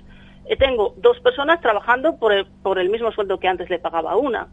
[0.46, 4.16] eh, tengo dos personas trabajando por el, por el mismo sueldo que antes le pagaba
[4.16, 4.48] una.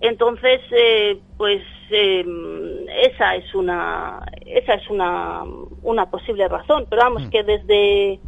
[0.00, 5.42] Entonces, eh, pues em, esa es una esa es una,
[5.82, 7.30] una posible razón, pero vamos mm.
[7.30, 8.20] que desde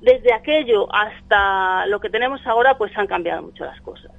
[0.00, 4.12] desde aquello hasta lo que tenemos ahora, pues han cambiado mucho las cosas.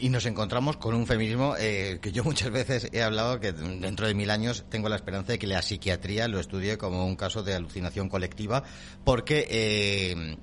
[0.00, 4.06] Y nos encontramos con un feminismo eh, que yo muchas veces he hablado que dentro
[4.06, 7.42] de mil años tengo la esperanza de que la psiquiatría lo estudie como un caso
[7.42, 8.64] de alucinación colectiva,
[9.04, 10.36] porque eh,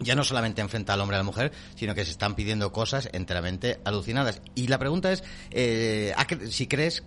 [0.00, 3.08] ya no solamente enfrenta al hombre a la mujer, sino que se están pidiendo cosas
[3.12, 4.42] enteramente alucinadas.
[4.54, 6.14] Y la pregunta es, eh,
[6.50, 7.04] si crees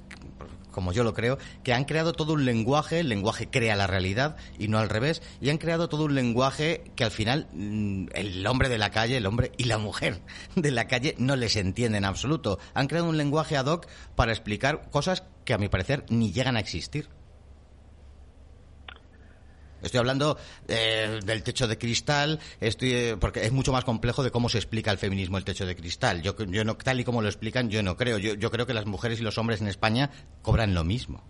[0.71, 4.35] como yo lo creo, que han creado todo un lenguaje, el lenguaje crea la realidad
[4.57, 8.47] y no al revés, y han creado todo un lenguaje que al final mm, el
[8.47, 10.21] hombre de la calle, el hombre y la mujer
[10.55, 12.59] de la calle no les entienden en absoluto.
[12.73, 16.57] Han creado un lenguaje ad hoc para explicar cosas que a mi parecer ni llegan
[16.57, 17.09] a existir.
[19.81, 24.31] Estoy hablando eh, del techo de cristal, estoy, eh, porque es mucho más complejo de
[24.31, 26.21] cómo se explica el feminismo el techo de cristal.
[26.21, 28.17] Yo, yo no, tal y como lo explican, yo no creo.
[28.17, 31.23] Yo, yo creo que las mujeres y los hombres en España cobran lo mismo.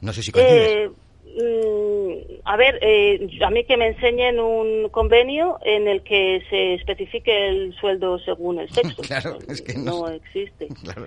[0.00, 0.70] No sé si coincides.
[0.70, 0.90] Eh,
[1.24, 2.80] mm, a ver,
[3.42, 8.60] a mí que me enseñen un convenio en el que se especifique el sueldo según
[8.60, 9.02] el sexo.
[9.02, 10.68] claro, es que no, existe.
[10.82, 11.06] Claro.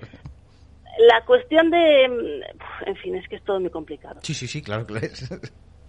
[1.08, 2.08] La cuestión de...
[2.08, 4.20] Mm, en fin, es que es todo muy complicado.
[4.22, 5.30] Sí, sí, sí, claro que lo es.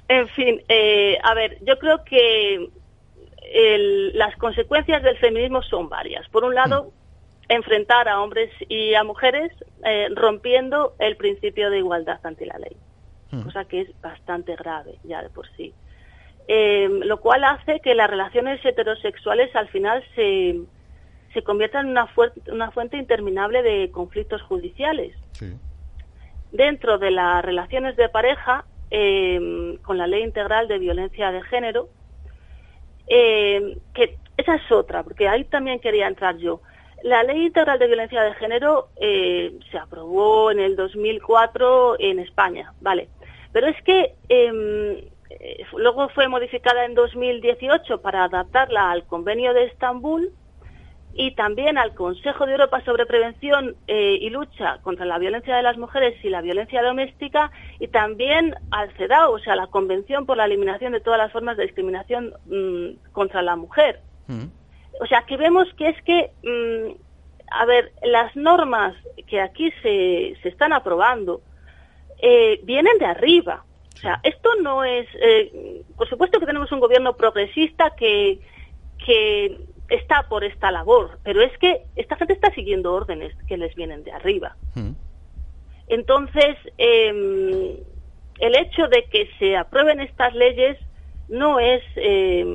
[0.07, 2.69] En fin, eh, a ver, yo creo que
[4.13, 6.27] las consecuencias del feminismo son varias.
[6.27, 7.51] Por un lado, mm.
[7.53, 9.53] enfrentar a hombres y a mujeres
[9.85, 12.75] eh, rompiendo el principio de igualdad ante la ley,
[13.31, 13.43] mm.
[13.43, 15.73] cosa que es bastante grave ya de por sí.
[16.47, 20.59] Eh, lo cual hace que las relaciones heterosexuales al final se,
[21.33, 22.09] se convierta en una,
[22.47, 25.15] una fuente interminable de conflictos judiciales.
[26.51, 31.89] Dentro de las relaciones de pareja, em, con la ley integral de violencia de género,
[33.07, 36.61] em, que esa es otra, porque ahí también quería entrar yo.
[37.03, 42.73] La ley integral de violencia de género eh, se aprobó en el 2004 en España,
[42.81, 43.07] ¿vale?
[43.53, 44.97] Pero es que em,
[45.29, 50.31] eh, luego fue modificada en 2018 para adaptarla al convenio de Estambul
[51.13, 55.63] y también al Consejo de Europa sobre prevención eh, y lucha contra la violencia de
[55.63, 60.37] las mujeres y la violencia doméstica y también al CEDAW, o sea, la Convención por
[60.37, 63.99] la Eliminación de todas las formas de discriminación mm, contra la mujer.
[64.27, 64.45] Mm.
[65.01, 66.95] O sea, que vemos que es que, mm,
[67.51, 68.95] a ver, las normas
[69.27, 71.41] que aquí se, se están aprobando
[72.21, 73.65] eh, vienen de arriba.
[73.95, 78.39] O sea, esto no es, eh, por supuesto que tenemos un gobierno progresista que,
[79.05, 79.59] que
[79.91, 84.03] está por esta labor, pero es que esta gente está siguiendo órdenes que les vienen
[84.03, 84.55] de arriba.
[84.73, 84.91] Hmm.
[85.87, 87.75] Entonces, em,
[88.39, 90.77] el hecho de que se aprueben estas leyes
[91.27, 92.45] no es, eh,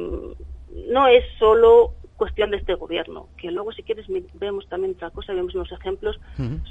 [0.88, 5.34] no es solo cuestión de este gobierno, que luego si quieres vemos también otra cosa,
[5.34, 6.18] vemos unos ejemplos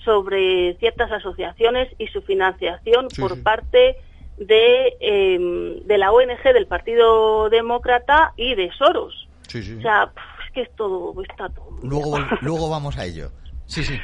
[0.03, 3.97] sobre ciertas asociaciones y su financiación por parte
[4.37, 9.27] de, em, de la ONG del Partido Demócrata y de Soros.
[9.47, 10.11] o sea,
[10.55, 11.77] que es todo, está todo.
[11.83, 13.29] Luego, luego vamos a ello.
[13.67, 13.99] Sí, sí.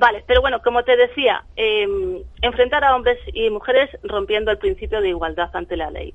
[0.00, 5.02] Vale, pero bueno, como te decía, em, enfrentar a hombres y mujeres rompiendo el principio
[5.02, 6.14] de igualdad ante la ley.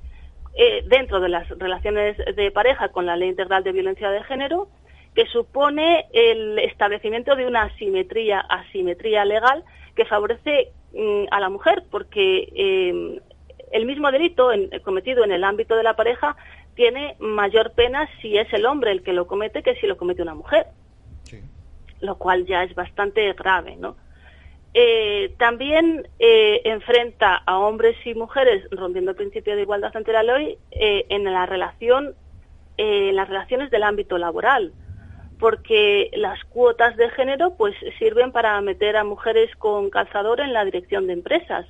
[0.56, 4.68] Eh, dentro de las relaciones de pareja con la Ley Integral de Violencia de Género,
[5.14, 9.64] que supone el establecimiento de una asimetría, asimetría legal
[9.96, 13.20] que favorece mm, a la mujer, porque em,
[13.72, 14.50] el mismo delito
[14.84, 16.36] cometido en el ámbito de la pareja
[16.78, 20.22] tiene mayor pena si es el hombre el que lo comete que si lo comete
[20.22, 20.68] una mujer,
[22.00, 23.98] lo cual ya es bastante grave, ¿no?
[24.76, 30.22] Eh, también eh, enfrenta a hombres y mujeres rompiendo el principio de igualdad ante la
[30.22, 32.14] ley eh, en la relación
[32.78, 34.74] en las relaciones del ámbito laboral
[35.40, 40.64] porque las cuotas de género pues sirven para meter a mujeres con calzador en la
[40.64, 41.66] dirección de empresas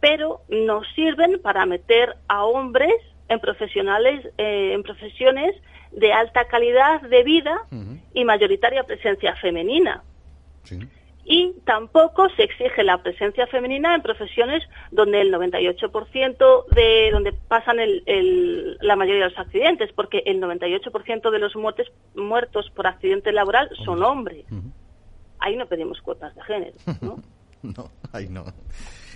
[0.00, 2.94] pero no sirven para meter a hombres
[3.28, 5.54] en profesionales en profesiones
[5.92, 7.66] de alta calidad de vida
[8.14, 10.02] y mayoritaria presencia femenina
[11.30, 17.78] y tampoco se exige la presencia femenina en profesiones donde el 98% de donde pasan
[17.80, 23.30] el, la mayoría de los accidentes, porque el 98% de los muertes, muertos por accidente
[23.32, 24.46] laboral son hombres.
[25.38, 27.22] Ahí no pedimos cuotas de género, ¿no?
[27.62, 28.46] no, ahí no.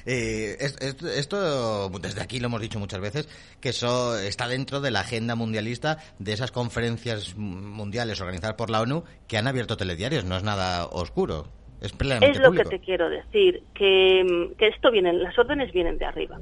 [0.07, 3.29] Eh, esto, desde aquí lo hemos dicho muchas veces,
[3.61, 8.81] que eso está dentro de la agenda mundialista de esas conferencias mundiales organizadas por la
[8.81, 11.47] ONU que han abierto telediarios, no es nada oscuro.
[11.83, 16.39] Es, lo que te quiero decir, que, esto viene, las órdenes vienen de arriba.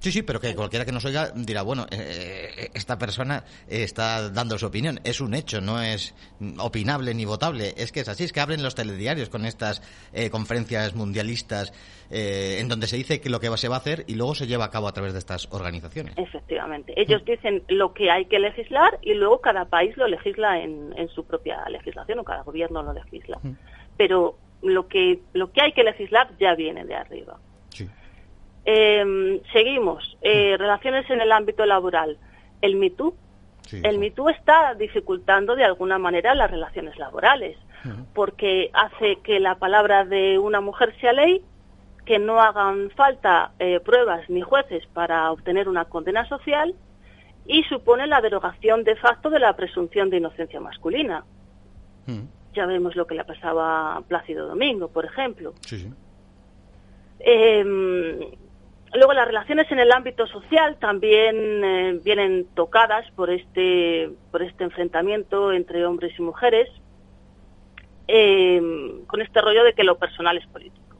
[0.00, 4.58] Sí, sí, pero que cualquiera que nos oiga dirá, bueno, eh, esta persona está dando
[4.58, 4.98] su opinión.
[5.04, 6.14] Es un hecho, no es
[6.58, 7.74] opinable ni votable.
[7.76, 9.82] Es que es así, es que abren los telediarios con estas
[10.14, 11.74] eh, conferencias mundialistas
[12.10, 14.46] eh, en donde se dice que lo que se va a hacer y luego se
[14.46, 16.14] lleva a cabo a través de estas organizaciones.
[16.16, 16.94] Efectivamente.
[16.96, 21.26] Ellos dicen lo que hay que legislar y luego cada país lo legisla en, su
[21.26, 23.38] propia legislación o cada gobierno lo legisla.
[23.98, 27.38] Pero lo que, lo que hay que legislar ya viene de arriba.
[28.64, 30.16] Em, seguimos.
[30.22, 32.18] Eh, relaciones en el ámbito laboral.
[32.60, 33.14] El MeToo.
[33.72, 37.56] el MeToo está dificultando de alguna manera las relaciones laborales,
[38.14, 41.42] porque hace que la palabra de una mujer sea ley,
[42.04, 46.74] que no hagan falta eh, pruebas ni jueces para obtener una condena social
[47.46, 51.24] y supone la derogación de facto de la presunción de inocencia masculina.
[52.54, 55.54] Ya vemos lo que le pasaba a Plácido Domingo, por ejemplo.
[57.20, 58.18] Em,
[58.94, 64.64] luego las relaciones en el ámbito social también eh, vienen tocadas por este por este
[64.64, 66.68] enfrentamiento entre hombres y mujeres
[68.08, 70.90] em, con este rollo de que lo personal es político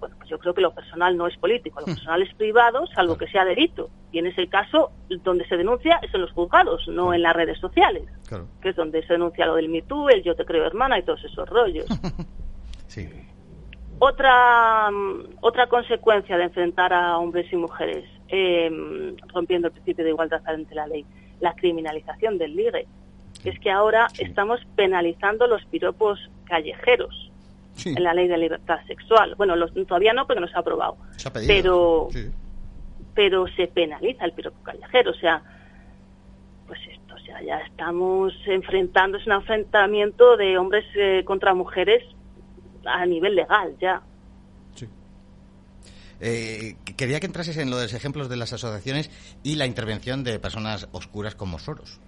[0.00, 1.94] bueno, pues yo creo que lo personal no es político, lo hmm.
[1.94, 3.88] personal es privado, salvo que sea delito.
[4.12, 4.92] Y en ese caso,
[5.24, 8.04] donde se denuncia es en los juzgados, no en las redes sociales,
[8.60, 11.24] que es donde se denuncia lo del Me el Yo te creo hermana y todos
[11.24, 11.86] esos rollos.
[13.98, 20.10] Otra, mm, otra consecuencia de enfrentar a hombres y mujeres em, rompiendo el principio de
[20.10, 21.04] igualdad ante la ley,
[21.40, 22.86] la criminalización del ligue.
[23.44, 27.30] Es que ahora estamos penalizando los piropos callejeros
[27.84, 29.34] en la ley de libertad sexual.
[29.36, 29.54] Bueno,
[29.86, 30.96] todavía no porque no se ha aprobado.
[31.46, 32.08] pero,
[33.14, 35.12] pero se penaliza el piropo callejero.
[35.12, 35.42] O sea,
[36.66, 42.02] pues esto, o sea, ya estamos enfrentando, es un enfrentamiento de hombres eh, contra mujeres
[42.86, 44.02] a nivel legal ya.
[46.20, 49.10] Eh, quería que entrases en los ejemplos de las asociaciones
[49.42, 52.00] y la intervención de personas oscuras como Soros.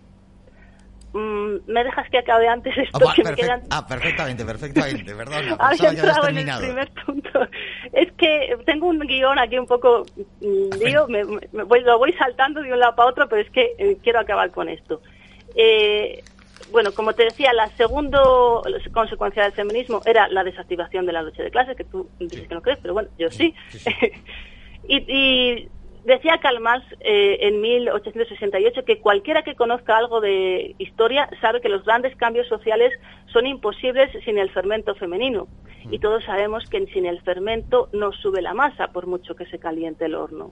[1.12, 2.98] Mm, ¿Me dejas que acabe antes esto?
[3.08, 3.62] Ah, que me quedan...
[3.70, 5.56] ah perfectamente, perfectamente, perdón.
[5.58, 7.40] Había entrado en el primer punto.
[7.92, 10.04] Es que tengo un guion aquí un poco,
[10.40, 13.72] mm, digo, me, voy, lo voy saltando de un lado para otro, pero es que
[13.78, 15.00] eh, quiero acabar con esto.
[15.54, 16.22] Eh,
[16.70, 18.20] bueno, como te decía, la segunda
[18.92, 22.54] consecuencia del feminismo era la desactivación de la lucha de clases, que tú dices que
[22.54, 23.54] no crees, pero bueno, yo sí.
[24.88, 25.68] y, y
[26.08, 31.68] Decía Karl Marx eh, en 1868 que cualquiera que conozca algo de historia sabe que
[31.68, 32.94] los grandes cambios sociales
[33.30, 35.48] son imposibles sin el fermento femenino.
[35.90, 39.58] Y todos sabemos que sin el fermento no sube la masa, por mucho que se
[39.58, 40.50] caliente el horno.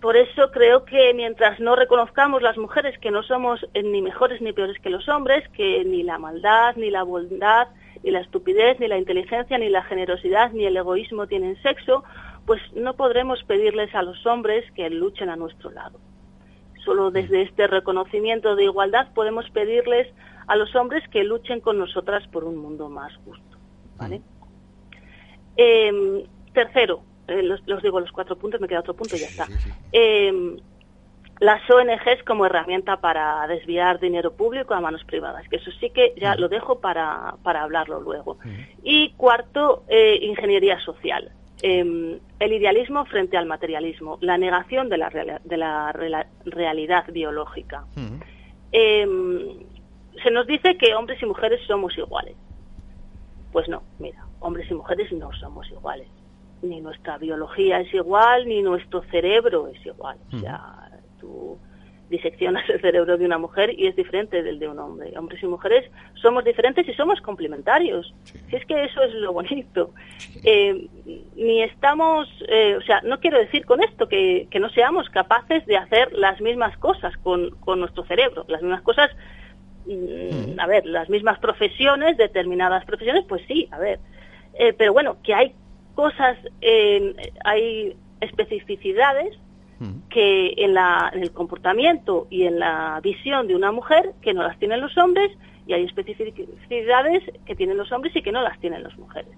[0.00, 4.40] Por eso creo que mientras no reconozcamos las mujeres que no somos eh, ni mejores
[4.42, 7.68] ni peores que los hombres, que ni la maldad, ni la bondad,
[8.02, 12.04] ni la estupidez, ni la inteligencia, ni la generosidad, ni el egoísmo tienen sexo,
[12.44, 15.98] pues no podremos pedirles a los hombres que luchen a nuestro lado.
[16.84, 20.06] Solo desde este reconocimiento de igualdad podemos pedirles
[20.46, 23.56] a los hombres que luchen con nosotras por un mundo más justo.
[23.96, 24.20] ¿vale?
[25.56, 26.22] Em,
[26.52, 29.46] tercero, eh, los, digo los cuatro puntos, me queda otro punto y ya está.
[29.92, 30.56] Em,
[31.40, 36.14] las ONGs como herramienta para desviar dinero público a manos privadas, que eso sí que
[36.16, 38.38] ya lo dejo para, para hablarlo luego.
[38.82, 41.30] Y cuarto, eh, ingeniería social.
[41.62, 45.92] Em, el idealismo frente al materialismo, la negación de la, de la
[46.44, 47.84] realidad biológica.
[48.72, 49.58] Em,
[50.22, 52.36] se nos dice que hombres y mujeres somos iguales.
[53.52, 56.08] Pues no, mira, hombres y mujeres no somos iguales.
[56.68, 60.18] Ni nuestra biología es igual, ni nuestro cerebro es igual.
[60.32, 60.90] O sea,
[61.20, 61.58] tú
[62.08, 65.12] diseccionas el cerebro de una mujer y es diferente del de un hombre.
[65.18, 68.14] Hombres y mujeres somos diferentes y somos complementarios.
[68.48, 69.90] Si es que eso es lo bonito.
[70.44, 70.88] Eh,
[71.34, 75.76] ni estamos, eh, o sea, no quiero decir con esto que, no seamos capaces de
[75.76, 79.10] hacer las mismas cosas con, con nuestro cerebro, las mismas cosas,
[79.86, 83.98] mm, a ver, las mismas profesiones, determinadas profesiones, pues sí, a ver.
[84.58, 85.54] Eh, pero bueno, que hay
[85.96, 86.38] cosas,
[87.44, 89.36] hay especificidades
[90.08, 94.42] que en, la, en el comportamiento y en la visión de una mujer que no
[94.42, 95.30] las tienen los hombres
[95.66, 99.32] y hay especificidades que tienen los hombres y que no las tienen las mujeres.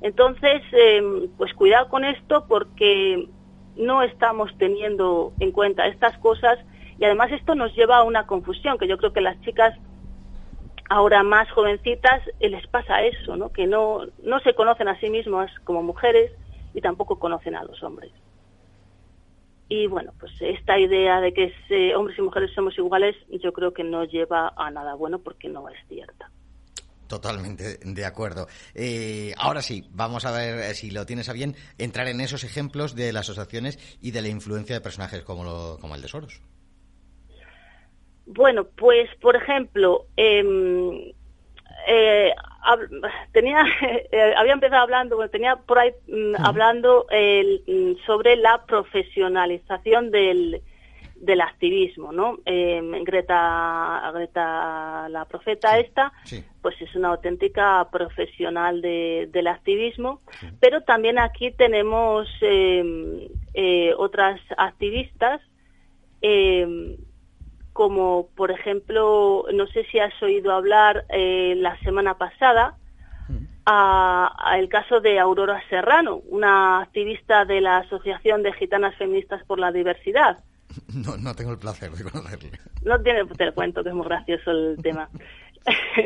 [0.00, 3.28] Entonces, em, pues cuidado con esto porque
[3.76, 6.58] no estamos teniendo en cuenta estas cosas
[6.98, 9.76] y además esto nos lleva a una confusión que yo creo que las chicas
[10.88, 13.52] ahora más jovencitas eh, les pasa eso, ¿no?
[13.52, 16.32] que no, no se conocen a sí mismas como mujeres
[16.74, 18.12] y tampoco conocen a los hombres.
[19.68, 21.52] Y bueno, pues esta idea de que
[21.96, 25.68] hombres y mujeres somos iguales, yo creo que no lleva a nada bueno porque no
[25.68, 26.30] es cierta.
[27.08, 28.48] Totalmente de acuerdo.
[28.74, 32.44] Eh, ahora sí, vamos a ver eh, si lo tienes a bien entrar en esos
[32.44, 36.40] ejemplos de las asociaciones y de la influencia de personajes como, como el de Soros.
[38.26, 41.14] Bueno, pues por ejemplo, eh,
[41.86, 42.32] eh,
[43.32, 43.64] tenía,
[44.12, 50.60] eh, había empezado hablando, bueno, tenía por ahí mm, hablando mm, sobre la profesionalización del,
[51.20, 52.38] del activismo, ¿no?
[52.44, 56.12] Em, Greta, Greta, la profeta esta,
[56.60, 60.20] pues es una auténtica profesional de, del activismo,
[60.60, 65.40] pero también aquí tenemos em, eh, otras activistas
[66.22, 66.96] eh,
[67.76, 72.78] como por ejemplo, no sé si has oído hablar eh, la semana pasada,
[73.28, 73.44] mm.
[73.66, 79.58] a, el caso de Aurora Serrano, una activista de la Asociación de Gitanas Feministas por
[79.58, 80.38] la Diversidad.
[80.92, 82.50] No, no tengo el placer de conocerle.
[82.82, 85.08] No tiene, te cuento que es muy gracioso el tema.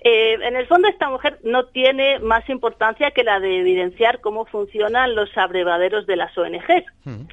[0.00, 4.44] Eh, en el fondo esta mujer no tiene más importancia que la de evidenciar cómo
[4.44, 6.84] funcionan los abrevaderos de las ONGs.
[7.02, 7.24] Mm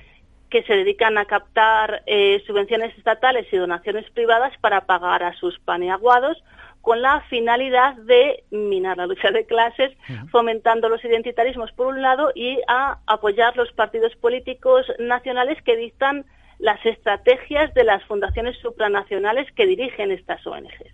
[0.50, 5.60] que se dedican a captar eh, subvenciones estatales y donaciones privadas para pagar a sus
[5.60, 6.44] paneaguados
[6.82, 9.92] con la finalidad de minar la lucha de clases,
[10.30, 16.26] fomentando los identitarismos por un lado y a apoyar los partidos políticos nacionales que dictan
[16.60, 20.94] las estrategias de las fundaciones supranacionales que dirigen estas ONGs.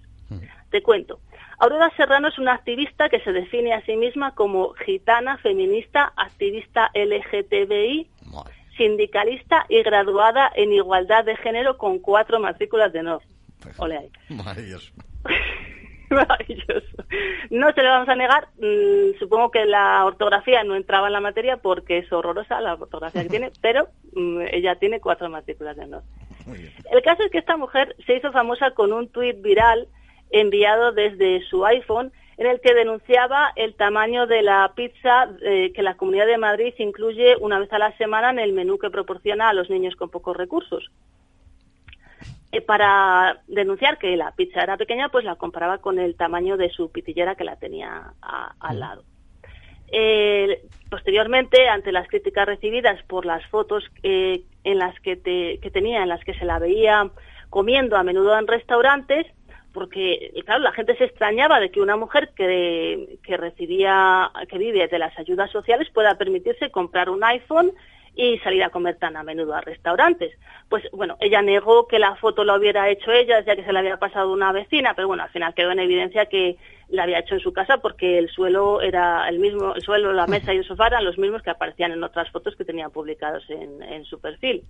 [0.70, 1.20] Te cuento.
[1.60, 6.90] Aurora Serrano es una activista que se define a sí misma como gitana, feminista, activista
[6.96, 8.10] LGTBI,
[8.82, 13.22] sindicalista y graduada en igualdad de género con cuatro matrículas de honor.
[13.62, 13.78] Pues,
[14.30, 14.92] maravilloso.
[16.10, 17.06] Maravilloso.
[17.52, 21.22] No se le vamos a negar, mm, supongo que la ortografía no entraba en la
[21.22, 25.86] materia porque es horrorosa la ortografía que tiene, pero mm, ella tiene cuatro matrículas de
[25.86, 26.04] honor.
[26.92, 29.88] El caso es que esta mujer se hizo famosa con un tuit viral
[30.32, 32.12] enviado desde su iPhone
[32.42, 36.74] en el que denunciaba el tamaño de la pizza eh, que la Comunidad de Madrid
[36.80, 40.10] incluye una vez a la semana en el menú que proporciona a los niños con
[40.10, 40.90] pocos recursos.
[42.52, 46.72] Eh, para denunciar que la pizza era pequeña, pues la comparaba con el tamaño de
[46.72, 48.14] su pitillera que la tenía
[48.60, 49.04] al lado.
[49.92, 56.10] Eh, posteriormente, ante las críticas recibidas por las fotos en las que, que tenía, en
[56.10, 57.12] las que se la veía
[57.52, 59.28] comiendo a menudo en restaurantes,
[59.74, 64.88] porque claro la gente se extrañaba de que una mujer que, que recibía que vive
[64.88, 67.72] de las ayudas sociales pueda permitirse comprar un iPhone
[68.16, 70.38] y salir a comer tan a menudo a restaurantes.
[70.70, 73.80] Pues bueno, ella negó que la foto la hubiera hecho ella, ya que se la
[73.80, 76.58] había pasado una vecina, pero bueno, al final quedó en evidencia que
[76.90, 80.28] la había hecho en su casa porque el suelo era el mismo, el suelo, la
[80.28, 83.50] mesa y el sofá eran los mismos que aparecían en otras fotos que tenía publicados
[83.50, 84.64] en, en su perfil.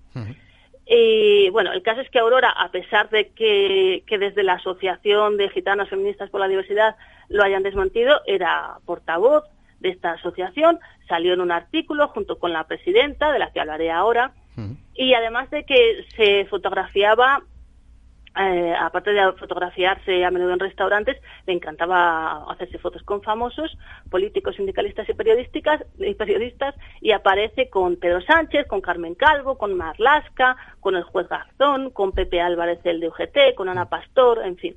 [0.93, 5.47] Y bueno, el caso es que Aurora, a pesar de que, desde la Asociación de
[5.47, 6.97] Gitanas Feministas por la Diversidad
[7.29, 9.45] lo hayan desmentido, era portavoz
[9.79, 13.89] de esta asociación, salió en un artículo junto con la presidenta, de la que hablaré
[13.89, 14.33] ahora,
[14.93, 17.41] y además de que se fotografiaba
[18.39, 23.77] eh, aparte de fotografiarse a menudo en restaurantes, le encantaba hacerse fotos con famosos,
[24.09, 29.75] políticos, sindicalistas y periodísticas, y periodistas, y aparece con Pedro Sánchez, con Carmen Calvo, con
[29.75, 34.55] Marlasca, con el juez Garzón, con Pepe Álvarez el de UGT, con Ana Pastor, en
[34.57, 34.75] fin.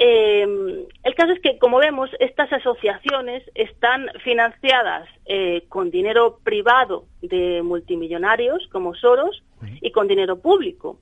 [0.00, 7.06] Eh, el caso es que, como vemos, estas asociaciones están financiadas eh, con dinero privado
[7.20, 9.42] de multimillonarios como Soros
[9.80, 11.00] y con dinero público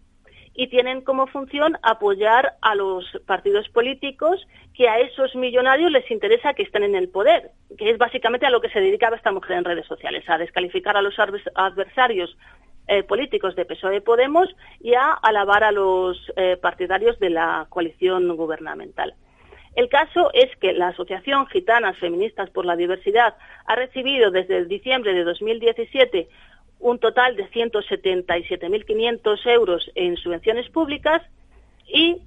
[0.56, 6.54] y tienen como función apoyar a los partidos políticos que a esos millonarios les interesa
[6.54, 9.58] que estén en el poder, que es básicamente a lo que se dedicaba esta mujer
[9.58, 12.36] en redes sociales, a descalificar a los adversarios
[12.88, 14.48] eh, políticos de PSOE Podemos
[14.80, 19.14] y a alabar a los eh, partidarios de la coalición gubernamental.
[19.74, 23.34] El caso es que la Asociación Gitanas Feministas por la Diversidad
[23.66, 26.28] ha recibido desde diciembre de 2017
[26.78, 31.22] un total de 177.500 euros en subvenciones públicas
[31.86, 32.22] y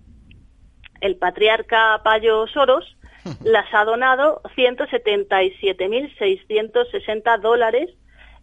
[1.01, 2.95] el patriarca Payo Soros
[3.43, 7.89] las ha donado 177.660 dólares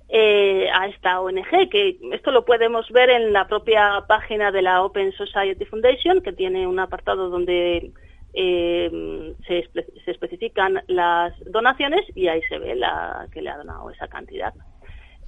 [0.08, 4.84] eh, a esta ONG, que esto lo podemos ver en la propia página de la
[4.84, 7.90] Open Society Foundation, que tiene un apartado donde
[8.32, 9.68] eh, se,
[10.06, 14.54] especifican las donaciones y ahí se ve la que le ha donado esa cantidad.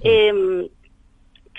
[0.03, 0.69] Eh,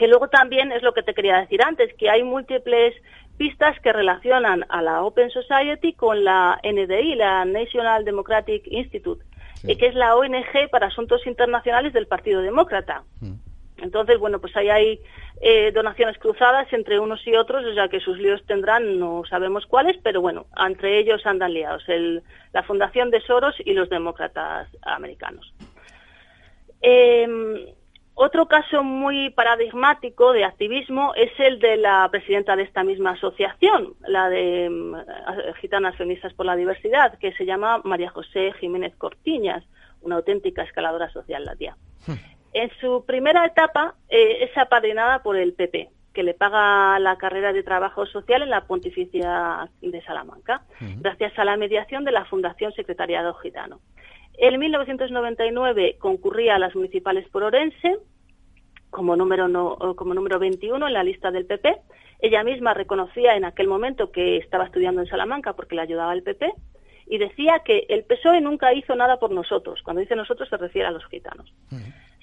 [0.00, 2.94] que luego también es lo que te quería decir antes, que hay múltiples
[3.36, 9.22] pistas que relacionan a la Open Society con la NDI, la National Democratic Institute,
[9.62, 13.02] que es la ONG para asuntos internacionales del Partido Demócrata.
[13.20, 13.34] Mm.
[13.82, 15.00] Entonces, bueno, pues ahí hay
[15.42, 19.66] eh, donaciones cruzadas entre unos y otros, o sea que sus líos tendrán, no sabemos
[19.66, 22.22] cuáles, pero bueno, entre ellos andan liados, el,
[22.54, 25.52] la Fundación de Soros y los demócratas americanos.
[26.82, 27.74] Eh,
[28.22, 33.94] otro caso muy paradigmático de activismo es el de la presidenta de esta misma asociación,
[34.06, 39.64] la de mm, Gitanas Feministas por la Diversidad, que se llama María José Jiménez Cortiñas,
[40.02, 41.76] una auténtica escaladora social la tía.
[42.06, 42.12] Hmm.
[42.52, 47.54] En su primera etapa eh, es apadrinada por el PP, que le paga la carrera
[47.54, 51.00] de trabajo social en la Pontificia de Salamanca, hmm.
[51.00, 53.80] gracias a la mediación de la Fundación Secretariado Gitano.
[54.42, 57.98] En 1999 concurría a las municipales por Orense
[58.88, 61.76] como número, no, como número 21 en la lista del PP.
[62.20, 66.22] Ella misma reconocía en aquel momento que estaba estudiando en Salamanca porque le ayudaba el
[66.22, 66.50] PP
[67.06, 69.82] y decía que el PSOE nunca hizo nada por nosotros.
[69.82, 71.52] Cuando dice nosotros se refiere a los gitanos.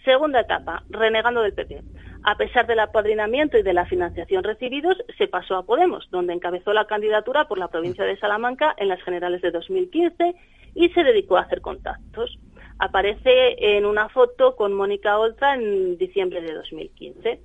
[0.04, 1.84] Segunda etapa, renegando del PP.
[2.24, 6.74] A pesar del apadrinamiento y de la financiación recibidos, se pasó a Podemos, donde encabezó
[6.74, 10.36] la candidatura por la provincia de Salamanca en las generales de 2015
[10.78, 12.38] y se dedicó a hacer contactos.
[12.78, 17.42] Aparece en una foto con Mónica Oltra en diciembre de 2015.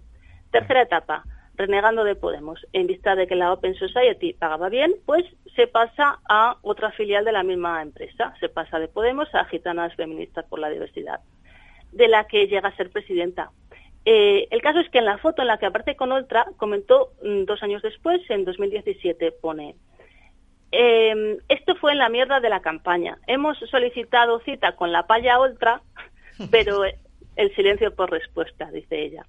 [0.50, 1.24] Tercera etapa,
[1.56, 2.60] renegando de Podemos.
[2.74, 5.24] En vista de que la Open Society pagaba bien, pues
[5.56, 8.34] se pasa a otra filial de la misma empresa.
[8.38, 11.20] Se pasa de Podemos a Gitanas Feministas por la Diversidad,
[11.90, 13.50] de la que llega a ser presidenta.
[14.04, 17.12] Eh, el caso es que en la foto en la que aparece con Oltra, comentó
[17.22, 19.76] mm, dos años después, en 2017, pone
[20.72, 23.18] eh, esto fue en la mierda de la campaña.
[23.26, 25.82] Hemos solicitado cita con la palla ultra,
[26.50, 26.82] pero
[27.36, 29.26] el silencio por respuesta, dice ella.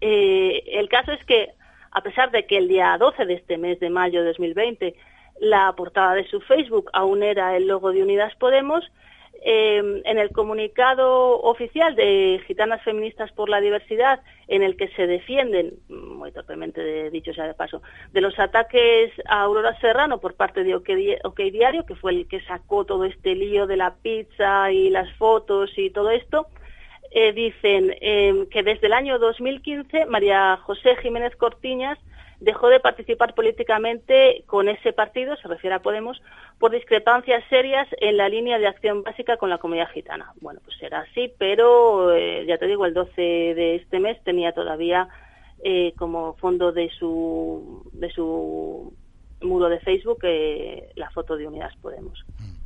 [0.00, 1.50] Eh, el caso es que,
[1.90, 4.94] a pesar de que el día 12 de este mes de mayo de 2020
[5.40, 8.84] la portada de su Facebook aún era el logo de Unidas Podemos,
[9.42, 15.06] eh, en el comunicado oficial de Gitanas Feministas por la Diversidad, en el que se
[15.06, 17.82] defienden, muy torpemente dicho sea de paso,
[18.12, 22.42] de los ataques a Aurora Serrano por parte de OK, Diario, que fue el que
[22.42, 26.46] sacó todo este lío de la pizza y las fotos y todo esto,
[27.10, 31.98] eh, dicen eh, que desde el año 2015 María José Jiménez Cortiñas
[32.40, 36.20] dejó de participar políticamente con ese partido, se refiere a Podemos,
[36.58, 40.32] por discrepancias serias en la línea de acción básica con la comunidad gitana.
[40.40, 44.52] Bueno, pues era así, pero eh, ya te digo, el 12 de este mes tenía
[44.52, 45.08] todavía
[45.62, 48.94] eh, como fondo de su, de su
[49.42, 52.24] muro de Facebook eh, la foto de Unidas Podemos.
[52.38, 52.60] Mm.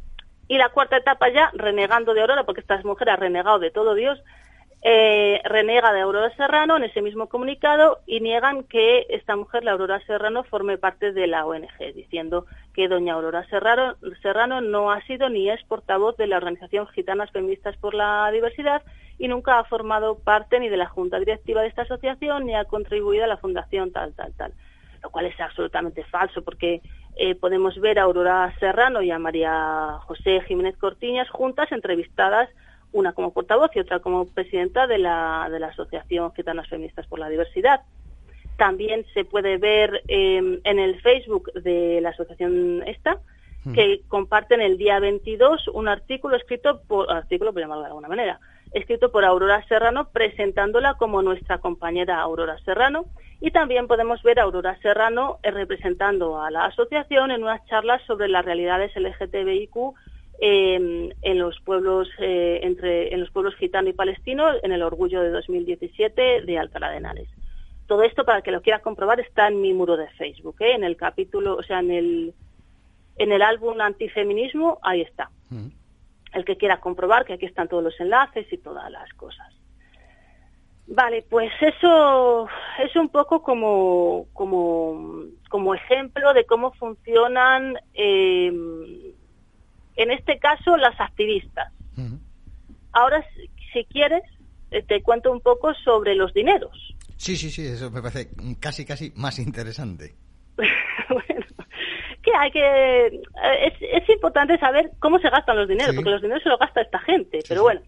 [0.47, 3.95] Y la cuarta etapa ya, renegando de Aurora, porque esta mujer ha renegado de todo
[3.95, 4.23] Dios,
[4.87, 9.73] eh, renega de Aurora Serrano en ese mismo comunicado y niegan que esta mujer, la
[9.73, 15.01] Aurora Serrano, forme parte de la ONG, diciendo que doña Aurora Serrano, Serrano no ha
[15.07, 18.83] sido ni es portavoz de la organización Gitanas Feministas por la Diversidad
[19.19, 22.67] y nunca ha formado parte ni de la junta directiva de esta asociación ni ha
[22.67, 24.53] contribuido a la fundación tal, tal, tal.
[25.03, 26.83] Lo cual es absolutamente falso porque
[27.17, 32.51] eh, podemos ver a Aurora Serrano y a María José Jiménez Cortiñas juntas entrevistadas
[32.95, 37.19] una como portavoz y otra como presidenta de la, de la Asociación Gitanas Feministas por
[37.19, 37.83] la Diversidad.
[38.57, 43.19] También se puede ver em, en el Facebook de la asociación esta,
[43.75, 48.39] que comparten el día 22 un artículo escrito por, artículo por llamarlo de alguna manera,
[48.73, 53.07] escrito por Aurora Serrano presentándola como nuestra compañera Aurora Serrano
[53.41, 58.03] y también podemos ver a Aurora Serrano eh, representando a la asociación en unas charlas
[58.07, 59.95] sobre las realidades LGTBIQ
[60.41, 65.23] em, en los pueblos eh, entre en los pueblos gitano y palestino en el orgullo
[65.23, 67.29] de 2017 de Alcalá de Henares.
[67.87, 70.73] Todo esto para que lo quiera comprobar está en mi muro de Facebook, ¿eh?
[70.75, 72.35] en el capítulo, o sea, en el
[73.17, 75.31] en el álbum Antifeminismo, ahí está.
[75.51, 75.69] Mm.
[76.33, 79.55] El que quiera comprobar que aquí están todos los enlaces y todas las cosas.
[80.87, 82.47] Vale, pues eso
[82.79, 89.15] es un poco como, como, como ejemplo de cómo funcionan, em,
[89.97, 91.73] en este caso, las activistas.
[92.93, 93.25] Ahora,
[93.73, 94.23] si quieres,
[94.71, 96.95] eh, te cuento un poco sobre los dineros.
[97.17, 98.29] Sí, sí, sí, eso me parece
[98.61, 100.15] casi, casi más interesante.
[100.57, 101.47] bueno,
[102.23, 103.07] que hay que...
[103.07, 103.21] Eh,
[103.67, 106.83] es, es, importante saber cómo se gastan los dineros, porque los dineros se los gasta
[106.83, 107.81] esta gente, pero bueno.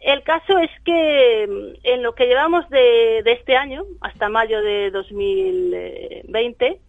[0.00, 4.90] El caso es que mm, en lo que llevamos de, este año, hasta mayo de
[4.90, 6.87] 2020, mm.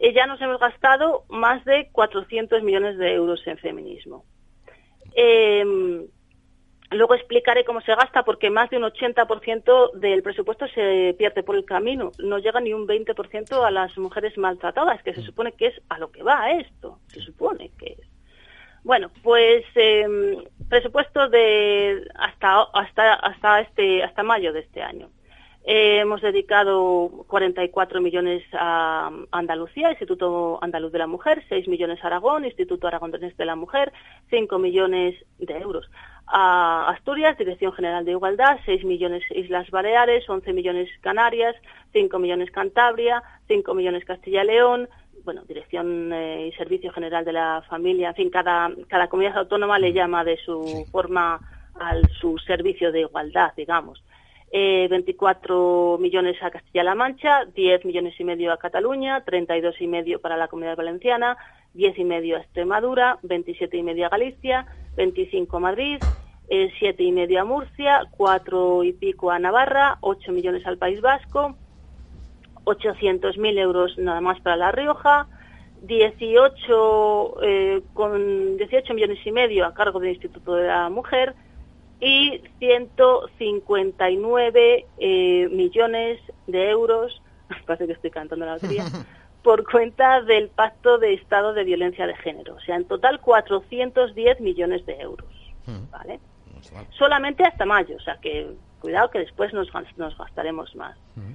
[0.00, 4.24] Eh, ya nos hemos gastado más de 400 millones de euros en feminismo.
[5.14, 5.64] Eh,
[6.92, 11.56] Luego explicaré cómo se gasta porque más de un 80% del presupuesto se pierde por
[11.56, 12.12] el camino.
[12.18, 15.24] No llega ni un 20% a las mujeres maltratadas, que se mm.
[15.24, 16.98] supone que es a lo que va esto.
[17.08, 18.08] Se supone que es.
[18.84, 20.06] Bueno, pues eh,
[20.68, 25.08] presupuesto de hasta hasta hasta este hasta mayo de este año.
[25.64, 32.08] Eh, hemos dedicado 44 millones a Andalucía, Instituto Andaluz de la Mujer, 6 millones a
[32.08, 33.92] Aragón, Instituto Aragonés de la Mujer,
[34.30, 35.88] 5 millones de euros.
[36.26, 41.54] A Asturias, Dirección General de Igualdad, 6 millones Islas Baleares, 11 millones Canarias,
[41.92, 44.88] 5 millones Cantabria, 5 millones Castilla y León,
[45.24, 49.78] bueno, Dirección eh, y Servicio General de la Familia, en fin, cada, cada comunidad autónoma
[49.78, 51.40] le llama de su forma
[51.74, 54.02] al su servicio de igualdad, digamos.
[54.54, 60.20] Eh, 24 millones a Castilla-La Mancha, 10 millones y medio a Cataluña, 32 y medio
[60.20, 61.38] para la Comunidad Valenciana,
[61.72, 65.98] 10 y medio a Extremadura, 27 y medio a Galicia, 25 a Madrid,
[66.50, 71.00] eh, 7 y medio a Murcia, 4 y pico a Navarra, 8 millones al País
[71.00, 71.56] Vasco,
[72.64, 75.28] 800.000 euros nada más para La Rioja,
[75.80, 81.34] 18 eh, con 18 millones y medio a cargo del Instituto de la Mujer
[82.02, 87.22] y 159 eh, millones de euros,
[87.66, 88.82] parece que estoy cantando la lotería,
[89.44, 92.56] por cuenta del Pacto de Estado de Violencia de Género.
[92.56, 95.28] O sea, en total 410 millones de euros.
[95.64, 95.88] Hmm.
[95.92, 96.18] ¿Vale?
[96.98, 98.50] Solamente hasta mayo, o sea que
[98.80, 100.98] cuidado que después nos, nos gastaremos más.
[101.14, 101.34] Hmm.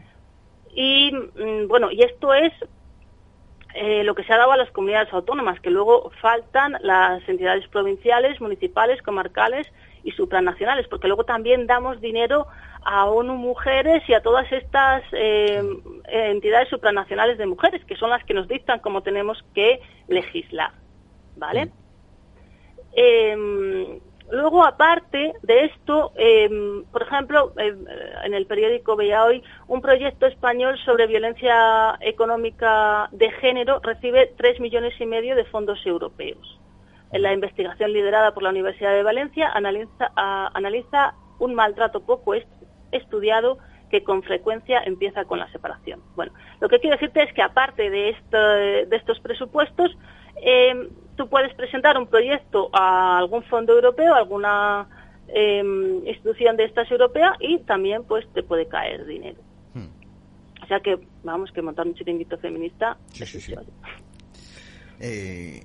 [0.76, 2.52] Y mm, bueno, y esto es
[3.74, 7.66] eh, lo que se ha dado a las comunidades autónomas, que luego faltan las entidades
[7.70, 9.66] provinciales, municipales, comarcales
[10.08, 12.48] y supranacionales, porque luego también damos dinero
[12.86, 15.62] a ONU Mujeres y a todas estas eh,
[16.06, 20.72] entidades supranacionales de mujeres, que son las que nos dictan cómo tenemos que legislar.
[21.36, 21.72] ¿Vale?
[22.94, 24.00] Em,
[24.32, 27.86] luego, aparte de esto, em, por ejemplo, em,
[28.24, 34.62] en el periódico veía hoy un proyecto español sobre violencia económica de género recibe tres
[34.62, 36.58] millones y medio de fondos europeos.
[37.12, 42.34] En la investigación liderada por la Universidad de Valencia analiza, analiza un maltrato poco
[42.92, 43.58] estudiado
[43.90, 46.02] que con frecuencia empieza con la separación.
[46.16, 49.98] Bueno, lo que quiero decirte es que aparte de, de estos presupuestos,
[50.42, 54.88] eh, tú puedes presentar un proyecto a algún fondo europeo, a alguna
[55.28, 59.42] em, institución de estas europea y también pues te puede caer dinero.
[59.74, 59.88] Hmm.
[60.64, 62.98] O sea que vamos que montar un chiringuito feminista.
[63.14, 63.56] Sí, sí, sí.
[65.00, 65.64] Eh,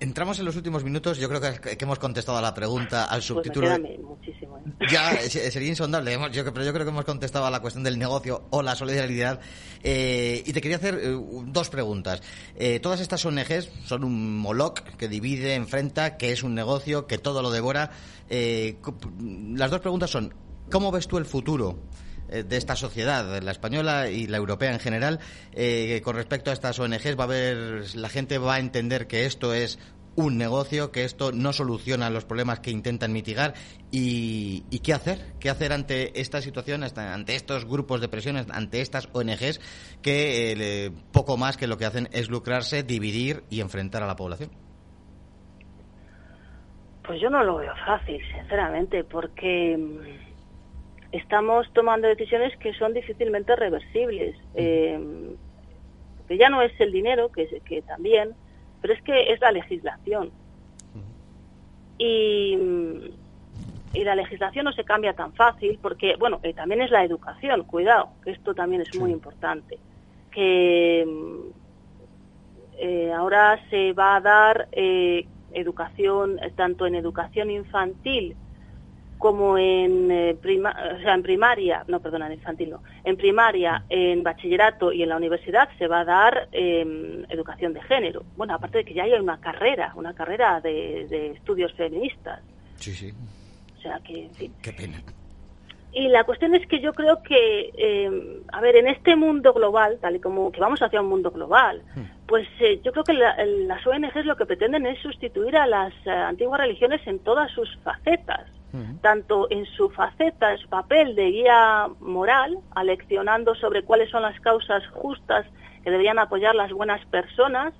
[0.00, 1.18] entramos en los últimos minutos.
[1.18, 3.68] Yo creo que, hemos contestado a la pregunta, al pues subtítulo.
[4.02, 4.58] muchísimo.
[4.58, 4.86] ¿eh?
[4.90, 8.46] Ya sería insondable, yo, pero yo creo que hemos contestado a la cuestión del negocio
[8.50, 9.40] o la solidaridad.
[9.82, 11.16] Eh, y te quería hacer eh,
[11.46, 12.22] dos preguntas.
[12.82, 17.42] todas estas ONGs son un moloc que divide, enfrenta, que es un negocio, que todo
[17.42, 17.90] lo devora.
[18.28, 20.34] las dos preguntas son:
[20.70, 21.78] ¿cómo ves tú el futuro?
[22.32, 25.20] De esta sociedad, la española y la europea en general,
[25.52, 29.26] eh, con respecto a estas ONGs, va a haber, la gente va a entender que
[29.26, 29.78] esto es
[30.14, 33.54] un negocio, que esto no soluciona los problemas que intentan mitigar
[33.90, 39.08] y, qué hacer, qué hacer ante esta situación, ante estos grupos de presiones, ante estas
[39.12, 39.60] ONGs
[40.02, 44.16] que eh, poco más que lo que hacen es lucrarse, dividir y enfrentar a la
[44.16, 44.50] población.
[47.04, 50.21] Pues yo no lo veo fácil, sinceramente, porque mm,
[51.12, 54.36] estamos tomando decisiones que son difícilmente reversibles.
[54.54, 55.36] Eh,
[56.26, 58.34] que ya no es el dinero, que, que también,
[58.80, 60.30] pero es que es la legislación.
[61.98, 62.58] Y,
[63.92, 67.64] y la legislación no se cambia tan fácil porque, bueno, eh, también es la educación,
[67.64, 69.78] cuidado, que esto también es muy importante.
[70.30, 71.06] Que
[72.78, 78.34] eh, ahora se va a dar eh, educación, tanto en educación infantil
[79.22, 84.24] como en, eh, o sea, en primaria, no, perdona, en infantil no, en primaria, en
[84.24, 88.24] bachillerato y en la universidad se va a dar em, educación de género.
[88.36, 92.40] Bueno, aparte de que ya hay una carrera, una carrera de, estudios feministas.
[92.74, 93.12] Sí, sí.
[93.78, 94.52] O sea que, en fin.
[94.60, 95.00] Qué pena.
[95.92, 99.98] Y la cuestión es que yo creo que, em, a ver, en este mundo global,
[100.00, 102.26] tal y como que vamos hacia un mundo global, hmm.
[102.26, 106.10] pues eh, yo creo que las ONGs lo que pretenden es sustituir a las eh,
[106.10, 108.50] antiguas religiones en todas sus facetas
[109.00, 114.38] tanto en su faceta, en su papel de guía moral, aleccionando sobre cuáles son las
[114.40, 115.46] causas justas
[115.84, 117.74] que deberían apoyar las buenas personas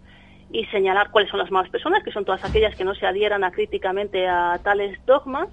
[0.51, 3.43] y señalar cuáles son las malas personas, que son todas aquellas que no se adhieran
[3.43, 5.49] a críticamente a tales dogmas,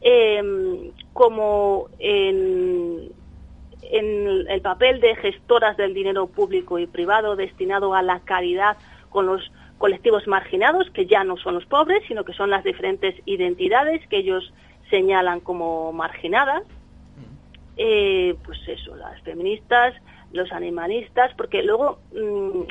[0.00, 3.10] em, como en,
[3.82, 8.76] en el papel de gestoras del dinero público y privado destinado a la caridad
[9.10, 13.14] con los colectivos marginados, que ya no son los pobres, sino que son las diferentes
[13.26, 14.52] identidades que ellos
[14.90, 16.62] señalan como marginadas.
[17.76, 19.94] Eh, pues eso, las feministas,
[20.32, 22.62] los animalistas, porque luego mm,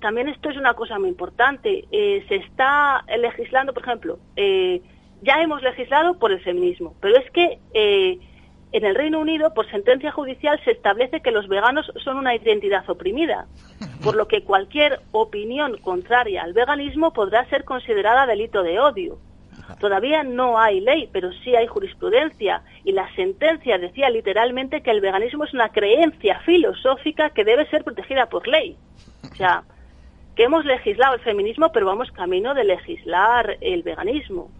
[0.00, 1.86] también esto es una cosa muy importante.
[1.90, 4.82] Eh, se está legislando, por ejemplo, eh,
[5.22, 7.58] ya hemos legislado por el feminismo, pero es que
[8.76, 12.84] en el Reino Unido, por sentencia judicial, se establece que los veganos son una identidad
[12.90, 13.46] oprimida,
[14.04, 19.16] por lo que cualquier opinión contraria al veganismo podrá ser considerada delito de odio.
[19.80, 25.00] Todavía no hay ley, pero sí hay jurisprudencia, y la sentencia decía literalmente que el
[25.00, 28.76] veganismo es una creencia filosófica que debe ser protegida por ley.
[29.32, 29.62] O sea,
[30.34, 34.50] que hemos legislado el feminismo, pero vamos camino de legislar el veganismo.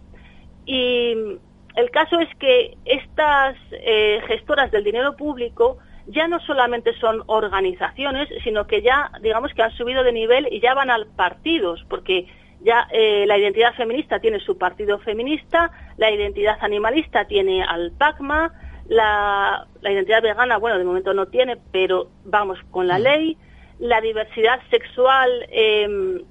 [0.64, 1.38] Y
[1.76, 8.28] el caso es que estas eh, gestoras del dinero público ya no solamente son organizaciones,
[8.42, 12.26] sino que ya, digamos que han subido de nivel y ya van a partidos, porque
[12.60, 18.52] ya eh, la identidad feminista tiene su partido feminista, la identidad animalista tiene al PACMA,
[18.88, 23.02] la, identidad vegana, bueno, de momento no tiene, pero vamos con la mm.
[23.02, 23.36] ley,
[23.80, 26.22] la diversidad sexual em,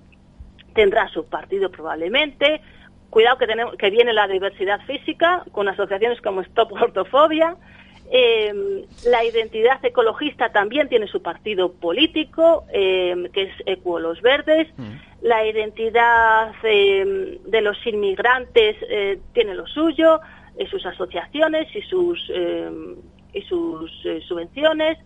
[0.73, 2.61] tendrá su partido probablemente,
[3.15, 7.55] Cuidado que, tenemos, que viene la diversidad física con asociaciones como Stop Ortofobia.
[8.11, 14.67] Em, la identidad ecologista también tiene su partido político, em, que es Ecuo Los Verdes.
[14.75, 14.91] Mm.
[15.21, 20.19] La identidad em, de los inmigrantes eh, tiene lo suyo,
[20.57, 22.19] eh, sus asociaciones y sus,
[23.31, 24.97] y sus eh, subvenciones.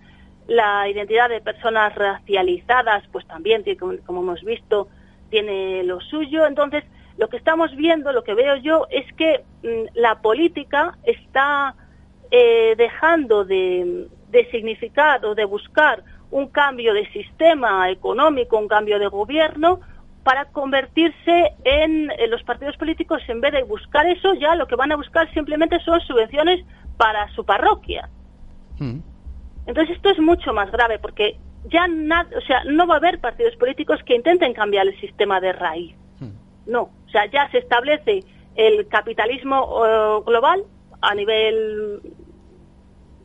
[0.48, 4.88] La identidad de personas racializadas, pues también, como, como hemos visto,
[5.30, 6.48] tiene lo suyo.
[6.48, 6.84] Entonces,
[7.20, 11.76] lo que estamos viendo, lo que veo yo, es que mm, la política está
[12.32, 14.08] eh, dejando de,
[14.52, 16.02] significar o de buscar
[16.32, 19.82] un cambio de sistema económico, un cambio de gobierno,
[20.24, 24.92] para convertirse en, los partidos políticos, en vez de buscar eso, ya lo que van
[24.94, 26.66] a buscar simplemente son subvenciones
[26.96, 28.08] para su parroquia.
[28.78, 29.00] Hmm.
[29.66, 33.56] Entonces esto es mucho más grave porque ya o sea, no va a haber partidos
[33.58, 35.96] políticos que intenten cambiar el sistema de raíz.
[36.66, 38.24] No, o sea, ya se establece
[38.56, 40.64] el capitalismo eh, global
[41.02, 42.02] a nivel,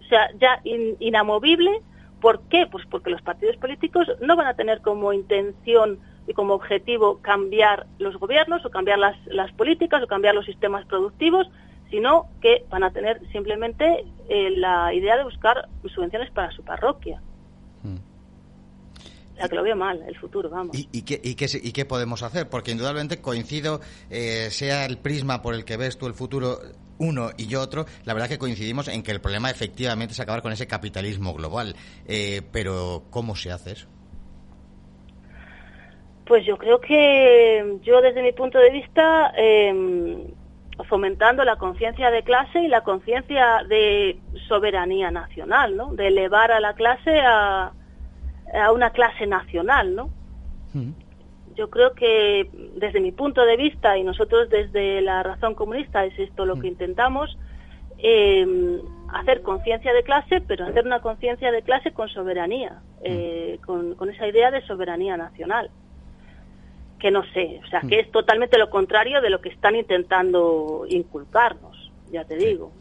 [0.00, 1.82] o sea, ya inamovible.
[2.20, 2.66] ¿Por qué?
[2.66, 7.86] Pues porque los partidos políticos no van a tener como intención y como objetivo cambiar
[7.98, 11.46] los gobiernos o cambiar las, las políticas o cambiar los sistemas productivos,
[11.90, 17.20] sino que van a tener simplemente eh, la idea de buscar subvenciones para su parroquia.
[19.36, 20.76] La que lo veo mal, el futuro, vamos.
[20.76, 22.48] ¿Y, qué, y, qué, y qué, podemos hacer?
[22.48, 23.80] Porque indudablemente coincido,
[24.10, 26.60] eh, sea el prisma por el que ves tú el futuro
[26.98, 30.42] uno y yo otro, la verdad que coincidimos en que el problema efectivamente es acabar
[30.42, 31.74] con ese capitalismo global.
[32.06, 33.88] Eh, pero, ¿cómo se hace eso?
[36.26, 40.28] Pues yo creo que yo desde mi punto de vista, em,
[40.88, 44.18] fomentando la conciencia de clase y la conciencia de
[44.48, 45.94] soberanía nacional, ¿no?
[45.94, 47.72] De elevar a la clase a
[48.52, 50.10] a una clase nacional, ¿no?
[50.72, 50.92] Mm.
[51.56, 56.18] Yo creo que desde mi punto de vista y nosotros desde la razón comunista es
[56.18, 56.72] esto lo que mm.
[56.72, 57.38] intentamos,
[57.98, 58.80] em,
[59.12, 63.04] hacer conciencia de clase, pero hacer una conciencia de clase con soberanía, mm.
[63.04, 65.70] eh, con, esa idea de soberanía nacional.
[66.98, 70.86] que no sé, o sea, que es totalmente lo contrario de lo que están intentando
[70.88, 72.72] inculcarnos, ya te digo.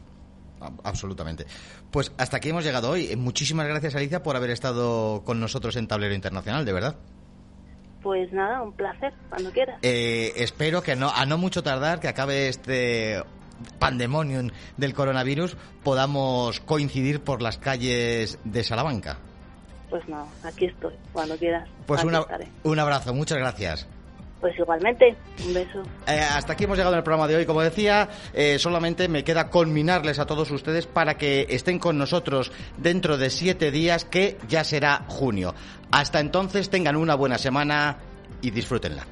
[0.84, 1.45] Absolutamente.
[1.91, 3.16] Pues hasta aquí hemos llegado hoy.
[3.16, 6.95] Muchísimas gracias, Alicia, por haber estado con nosotros en Tablero Internacional, de verdad.
[8.01, 9.80] Pues nada, un placer, cuando quieras.
[9.82, 13.24] Eh, espero que no, a no mucho tardar, que acabe este
[13.80, 19.20] pandemonium del coronavirus, podamos coincidir por las calles de Salamanca.
[19.89, 21.70] Pues no, aquí estoy, cuando quieras.
[21.86, 23.88] Pues un abrazo, muchas gracias.
[24.44, 25.16] Pues igualmente,
[25.48, 25.84] un beso.
[26.06, 27.46] Eh, hasta aquí hemos llegado en el programa de hoy.
[27.46, 32.52] Como decía, eh, solamente me queda culminarles a todos ustedes para que estén con nosotros
[32.76, 35.56] dentro de siete días, que ya será junio.
[35.91, 38.00] Hasta entonces, tengan una buena semana
[38.41, 39.06] y disfrútenla.